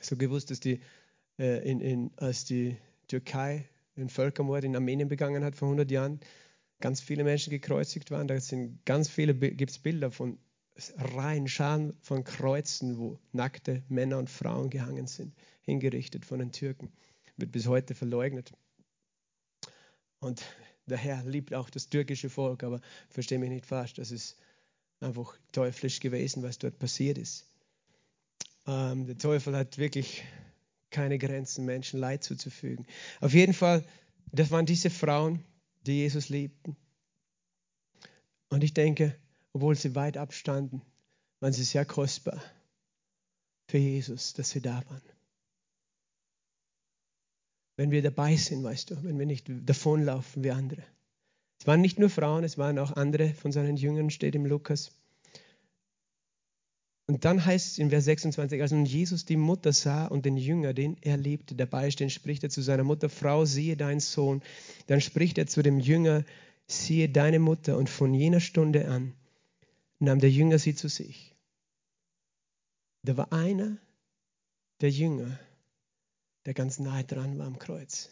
[0.00, 0.80] So gewusst, dass die,
[1.38, 2.76] äh, in, in, als die
[3.08, 6.20] Türkei den Völkermord in Armenien begangen hat vor 100 Jahren,
[6.80, 8.28] ganz viele Menschen gekreuzigt waren.
[8.28, 10.38] Da sind ganz viele, gibt Bilder von
[10.96, 16.90] Reihen, Scharen von Kreuzen, wo nackte Männer und Frauen gehangen sind, hingerichtet von den Türken.
[17.36, 18.52] Wird bis heute verleugnet.
[20.20, 20.42] Und
[20.86, 24.38] der Herr liebt auch das türkische Volk, aber verstehe mich nicht falsch, das ist
[25.00, 27.46] einfach teuflisch gewesen, was dort passiert ist.
[28.66, 30.24] Ähm, der Teufel hat wirklich
[30.90, 32.86] keine Grenzen, Menschen Leid zuzufügen.
[33.20, 33.84] Auf jeden Fall,
[34.32, 35.44] das waren diese Frauen,
[35.86, 36.76] die Jesus liebten.
[38.48, 39.16] Und ich denke,
[39.52, 40.82] obwohl sie weit abstanden,
[41.40, 42.42] waren sie sehr kostbar
[43.68, 45.02] für Jesus, dass sie da waren.
[47.76, 50.82] Wenn wir dabei sind, weißt du, wenn wir nicht davonlaufen wie andere.
[51.60, 54.92] Es waren nicht nur Frauen, es waren auch andere von seinen Jüngern, steht im Lukas.
[57.06, 60.36] Und dann heißt es in Vers 26, als nun Jesus die Mutter sah und den
[60.36, 64.42] Jünger, den er liebte, dabei stehen, spricht er zu seiner Mutter, Frau, siehe deinen Sohn.
[64.86, 66.24] Dann spricht er zu dem Jünger,
[66.66, 67.76] siehe deine Mutter.
[67.76, 69.12] Und von jener Stunde an
[69.98, 71.34] nahm der Jünger sie zu sich.
[73.02, 73.76] Da war einer
[74.80, 75.38] der Jünger,
[76.46, 78.08] der ganz nahe dran war am Kreuz.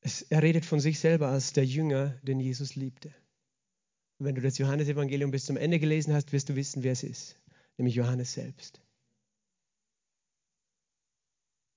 [0.00, 3.08] Es, er redet von sich selber als der Jünger, den Jesus liebte.
[4.18, 7.02] Und wenn du das Johannesevangelium bis zum Ende gelesen hast, wirst du wissen, wer es
[7.02, 7.38] ist,
[7.76, 8.80] nämlich Johannes selbst.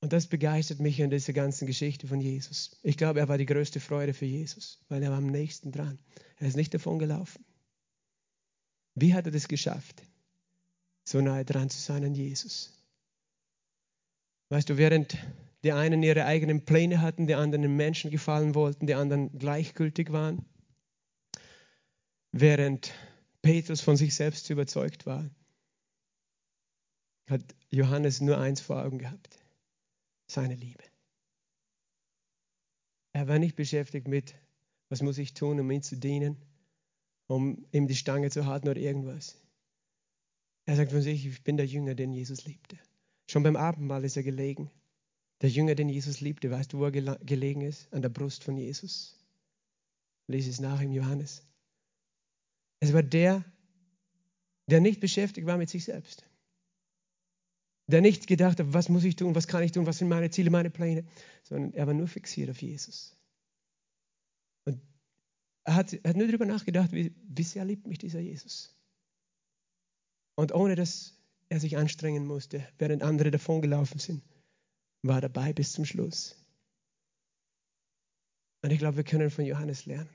[0.02, 2.78] Und das begeistert mich an dieser ganzen Geschichte von Jesus.
[2.84, 5.98] Ich glaube, er war die größte Freude für Jesus, weil er war am nächsten dran.
[6.40, 7.46] Er ist nicht davon gelaufen.
[8.96, 10.04] Wie hat er das geschafft,
[11.06, 12.74] so nahe dran zu sein an Jesus?
[14.50, 15.18] Weißt du, während
[15.64, 20.12] die einen ihre eigenen Pläne hatten, die anderen den Menschen gefallen wollten, die anderen gleichgültig
[20.12, 20.46] waren,
[22.32, 22.94] während
[23.42, 25.30] Petrus von sich selbst überzeugt war,
[27.28, 29.38] hat Johannes nur eins vor Augen gehabt,
[30.28, 30.84] seine Liebe.
[33.14, 34.36] Er war nicht beschäftigt mit,
[34.90, 36.38] was muss ich tun, um ihm zu dienen,
[37.28, 39.38] um ihm die Stange zu halten oder irgendwas.
[40.66, 42.78] Er sagt von sich, ich bin der Jünger, den Jesus liebte.
[43.30, 44.72] Schon beim Abendmahl ist er gelegen.
[45.44, 47.94] Der Jünger, den Jesus liebte, weißt du, wo er gelegen ist?
[47.94, 49.20] An der Brust von Jesus.
[50.28, 51.46] Lies es nach im Johannes.
[52.80, 53.44] Es war der,
[54.68, 56.24] der nicht beschäftigt war mit sich selbst.
[57.88, 60.30] Der nicht gedacht hat, was muss ich tun, was kann ich tun, was sind meine
[60.30, 61.04] Ziele, meine Pläne,
[61.44, 63.14] sondern er war nur fixiert auf Jesus.
[64.64, 64.80] Und
[65.66, 68.74] er hat, er hat nur darüber nachgedacht, wie, wie sehr liebt mich dieser Jesus.
[70.36, 71.18] Und ohne dass
[71.50, 74.24] er sich anstrengen musste, während andere davongelaufen sind,
[75.04, 76.36] war dabei bis zum Schluss.
[78.64, 80.10] Und ich glaube, wir können von Johannes lernen.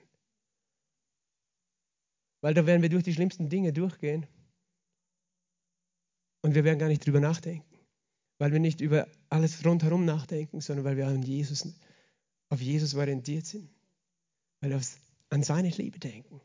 [2.41, 4.27] Weil da werden wir durch die schlimmsten Dinge durchgehen.
[6.43, 7.69] Und wir werden gar nicht drüber nachdenken.
[8.39, 11.69] Weil wir nicht über alles rundherum nachdenken, sondern weil wir an Jesus,
[12.49, 13.69] auf Jesus orientiert sind.
[14.61, 14.81] Weil wir
[15.31, 16.41] an seine Liebe denken.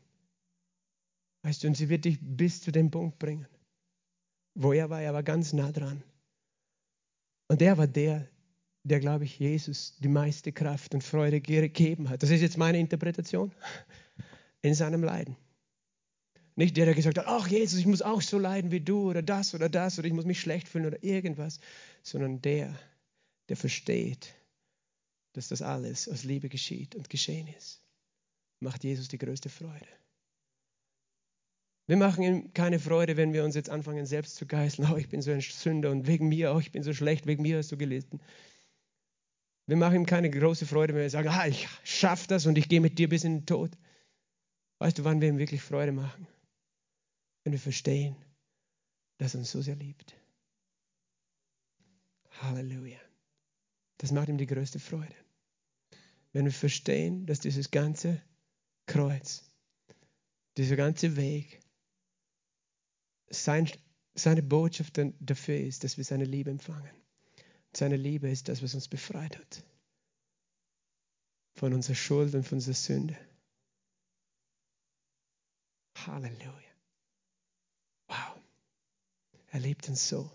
[1.42, 3.46] Weißt du, und sie wird dich bis zu dem Punkt bringen.
[4.54, 6.02] Wo er war, er war ganz nah dran.
[7.48, 8.28] Und er war der,
[8.84, 12.22] der, glaube ich, Jesus die meiste Kraft und Freude gegeben hat.
[12.22, 13.50] Das ist jetzt meine Interpretation
[14.62, 15.36] in seinem Leiden.
[16.56, 19.22] Nicht der, der gesagt hat, ach Jesus, ich muss auch so leiden wie du oder
[19.22, 21.58] das oder das oder ich muss mich schlecht fühlen oder irgendwas,
[22.02, 22.78] sondern der,
[23.48, 24.34] der versteht,
[25.32, 27.80] dass das alles aus Liebe geschieht und geschehen ist,
[28.60, 29.88] macht Jesus die größte Freude.
[31.86, 34.88] Wir machen ihm keine Freude, wenn wir uns jetzt anfangen, selbst zu geißeln.
[34.90, 37.42] Oh, ich bin so ein Sünder und wegen mir, oh, ich bin so schlecht, wegen
[37.42, 38.20] mir hast du gelitten.
[39.66, 42.68] Wir machen ihm keine große Freude, wenn wir sagen, ah, ich schaffe das und ich
[42.68, 43.70] gehe mit dir bis in den Tod.
[44.78, 46.26] Weißt du, wann wir ihm wirklich Freude machen?
[47.42, 48.16] Wenn wir verstehen,
[49.18, 50.14] dass er uns so sehr liebt.
[52.42, 52.98] Halleluja.
[53.98, 55.14] Das macht ihm die größte Freude.
[56.32, 58.20] Wenn wir verstehen, dass dieses ganze
[58.86, 59.50] Kreuz,
[60.56, 61.60] dieser ganze Weg,
[63.30, 63.70] sein,
[64.14, 66.90] seine Botschaft dafür ist, dass wir seine Liebe empfangen.
[67.76, 69.64] Seine Liebe ist das, was uns befreit hat.
[71.56, 73.18] Von unserer Schuld und von unserer Sünde.
[75.96, 76.52] Halleluja.
[78.08, 78.40] Wow.
[79.48, 80.30] Er liebt uns so.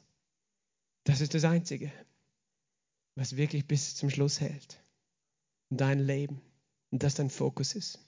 [1.03, 1.91] Das ist das Einzige,
[3.15, 4.83] was wirklich bis zum Schluss hält.
[5.69, 6.41] Dein Leben.
[6.91, 7.99] Und das dein Fokus ist.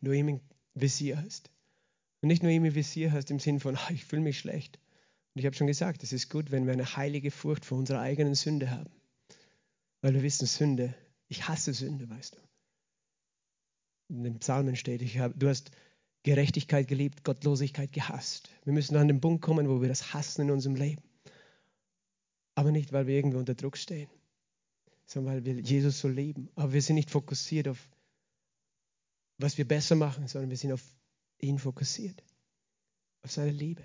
[0.00, 0.40] Nur ihm im
[0.74, 1.50] Visier hast.
[2.20, 4.78] Und nicht nur ihm im Visier hast im Sinn von, oh, ich fühle mich schlecht.
[5.34, 8.00] Und ich habe schon gesagt, es ist gut, wenn wir eine heilige Furcht vor unserer
[8.00, 8.90] eigenen Sünde haben.
[10.02, 10.94] Weil wir wissen, Sünde,
[11.28, 12.38] ich hasse Sünde, weißt du.
[14.14, 15.70] In den Psalmen steht, ich hab, du hast
[16.22, 18.50] Gerechtigkeit geliebt, Gottlosigkeit gehasst.
[18.64, 21.02] Wir müssen an den Punkt kommen, wo wir das hassen in unserem Leben.
[22.54, 24.10] Aber nicht, weil wir irgendwo unter Druck stehen,
[25.06, 26.50] sondern weil wir Jesus so lieben.
[26.54, 27.88] Aber wir sind nicht fokussiert auf,
[29.38, 30.84] was wir besser machen, sondern wir sind auf
[31.40, 32.22] ihn fokussiert,
[33.22, 33.82] auf seine Liebe.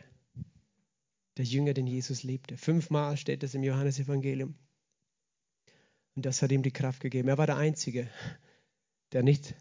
[1.37, 2.57] Der Jünger, den Jesus liebte.
[2.57, 4.55] Fünfmal steht das im Johannesevangelium.
[6.15, 7.27] Und das hat ihm die Kraft gegeben.
[7.27, 8.09] Er war der Einzige,
[9.11, 9.53] der nicht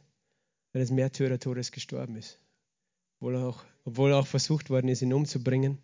[0.73, 2.41] eines Märtyrertodes gestorben ist.
[3.19, 5.79] Obwohl auch, obwohl auch versucht worden ist, ihn umzubringen.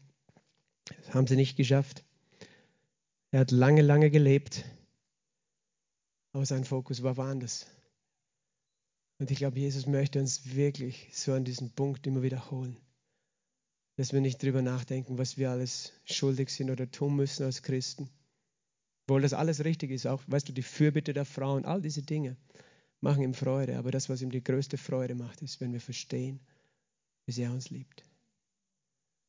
[0.84, 2.04] Das haben sie nicht geschafft.
[3.30, 4.64] Er hat lange, lange gelebt,
[6.32, 7.66] aber sein Fokus war woanders.
[9.18, 12.76] Und ich glaube, Jesus möchte uns wirklich so an diesen Punkt immer wiederholen,
[14.02, 18.10] dass wir nicht drüber nachdenken, was wir alles schuldig sind oder tun müssen als Christen.
[19.06, 22.36] Obwohl das alles richtig ist, auch, weißt du, die Fürbitte der Frauen, all diese Dinge
[23.00, 23.78] machen ihm Freude.
[23.78, 26.40] Aber das, was ihm die größte Freude macht, ist, wenn wir verstehen,
[27.26, 28.02] wie sehr er uns liebt.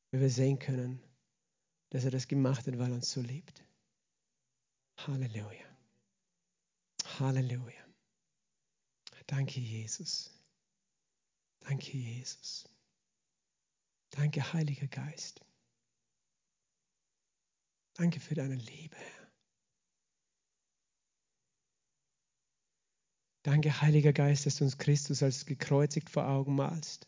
[0.09, 0.99] Wenn wir sehen können,
[1.91, 3.63] dass er das gemacht hat, weil er uns so liebt.
[5.05, 5.67] Halleluja.
[7.19, 7.85] Halleluja.
[9.27, 10.31] Danke, Jesus.
[11.59, 12.67] Danke, Jesus.
[14.15, 15.43] Danke, Heiliger Geist.
[17.95, 19.31] Danke für deine Liebe, Herr.
[23.43, 27.07] Danke, Heiliger Geist, dass du uns Christus als gekreuzigt vor Augen malst.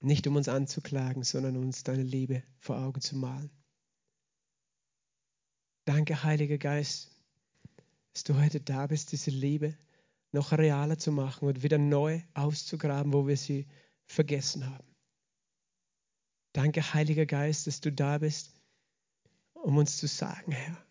[0.00, 3.50] Nicht um uns anzuklagen, sondern uns deine Liebe vor Augen zu malen.
[5.84, 7.10] Danke, Heiliger Geist,
[8.12, 9.78] dass du heute da bist, diese Liebe
[10.32, 13.68] noch realer zu machen und wieder neu auszugraben, wo wir sie
[14.12, 14.92] vergessen haben.
[16.52, 18.52] Danke, Heiliger Geist, dass du da bist,
[19.54, 20.86] um uns zu sagen, Herr,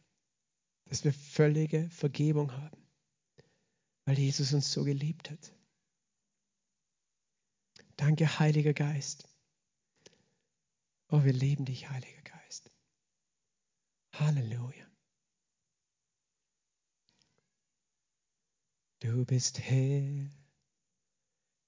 [0.86, 2.78] dass wir völlige Vergebung haben,
[4.06, 5.54] weil Jesus uns so geliebt hat.
[7.96, 9.28] Danke, Heiliger Geist.
[11.10, 12.72] Oh, wir lieben dich, Heiliger Geist.
[14.14, 14.88] Halleluja.
[19.00, 20.30] Du bist Herr,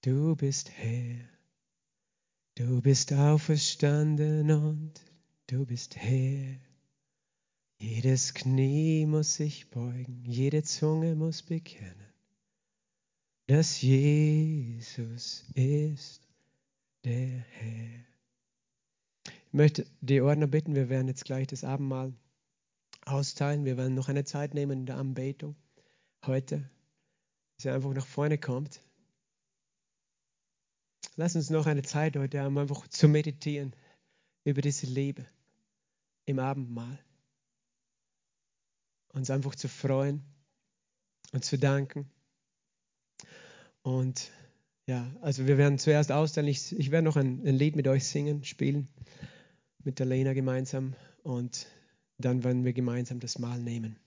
[0.02, 1.33] du bist Herr,
[2.56, 4.94] du bist auferstanden und
[5.48, 6.58] du bist Herr.
[7.80, 12.14] Jedes Knie muss sich beugen, jede Zunge muss bekennen,
[13.48, 16.28] dass Jesus ist
[17.04, 18.04] der Herr.
[19.26, 22.14] Ich möchte die Ordner bitten, wir werden jetzt gleich das Abendmahl
[23.06, 23.66] austeilen.
[23.66, 25.56] Wir werden noch eine Zeit nehmen in der Anbetung
[26.26, 26.70] heute,
[27.56, 28.82] dass ihr einfach nach vorne kommt.
[31.16, 33.76] Lass uns noch eine Zeit heute haben, einfach zu meditieren
[34.44, 35.26] über diese Liebe
[36.26, 37.00] im Abendmahl.
[39.14, 40.24] Uns einfach zu freuen
[41.32, 42.10] und zu danken.
[43.84, 44.32] Und
[44.88, 46.48] ja, also wir werden zuerst austeilen.
[46.48, 48.88] Ich, ich werde noch ein, ein Lied mit euch singen, spielen,
[49.84, 50.96] mit der Lena gemeinsam.
[51.22, 51.68] Und
[52.18, 53.98] dann werden wir gemeinsam das Mahl nehmen.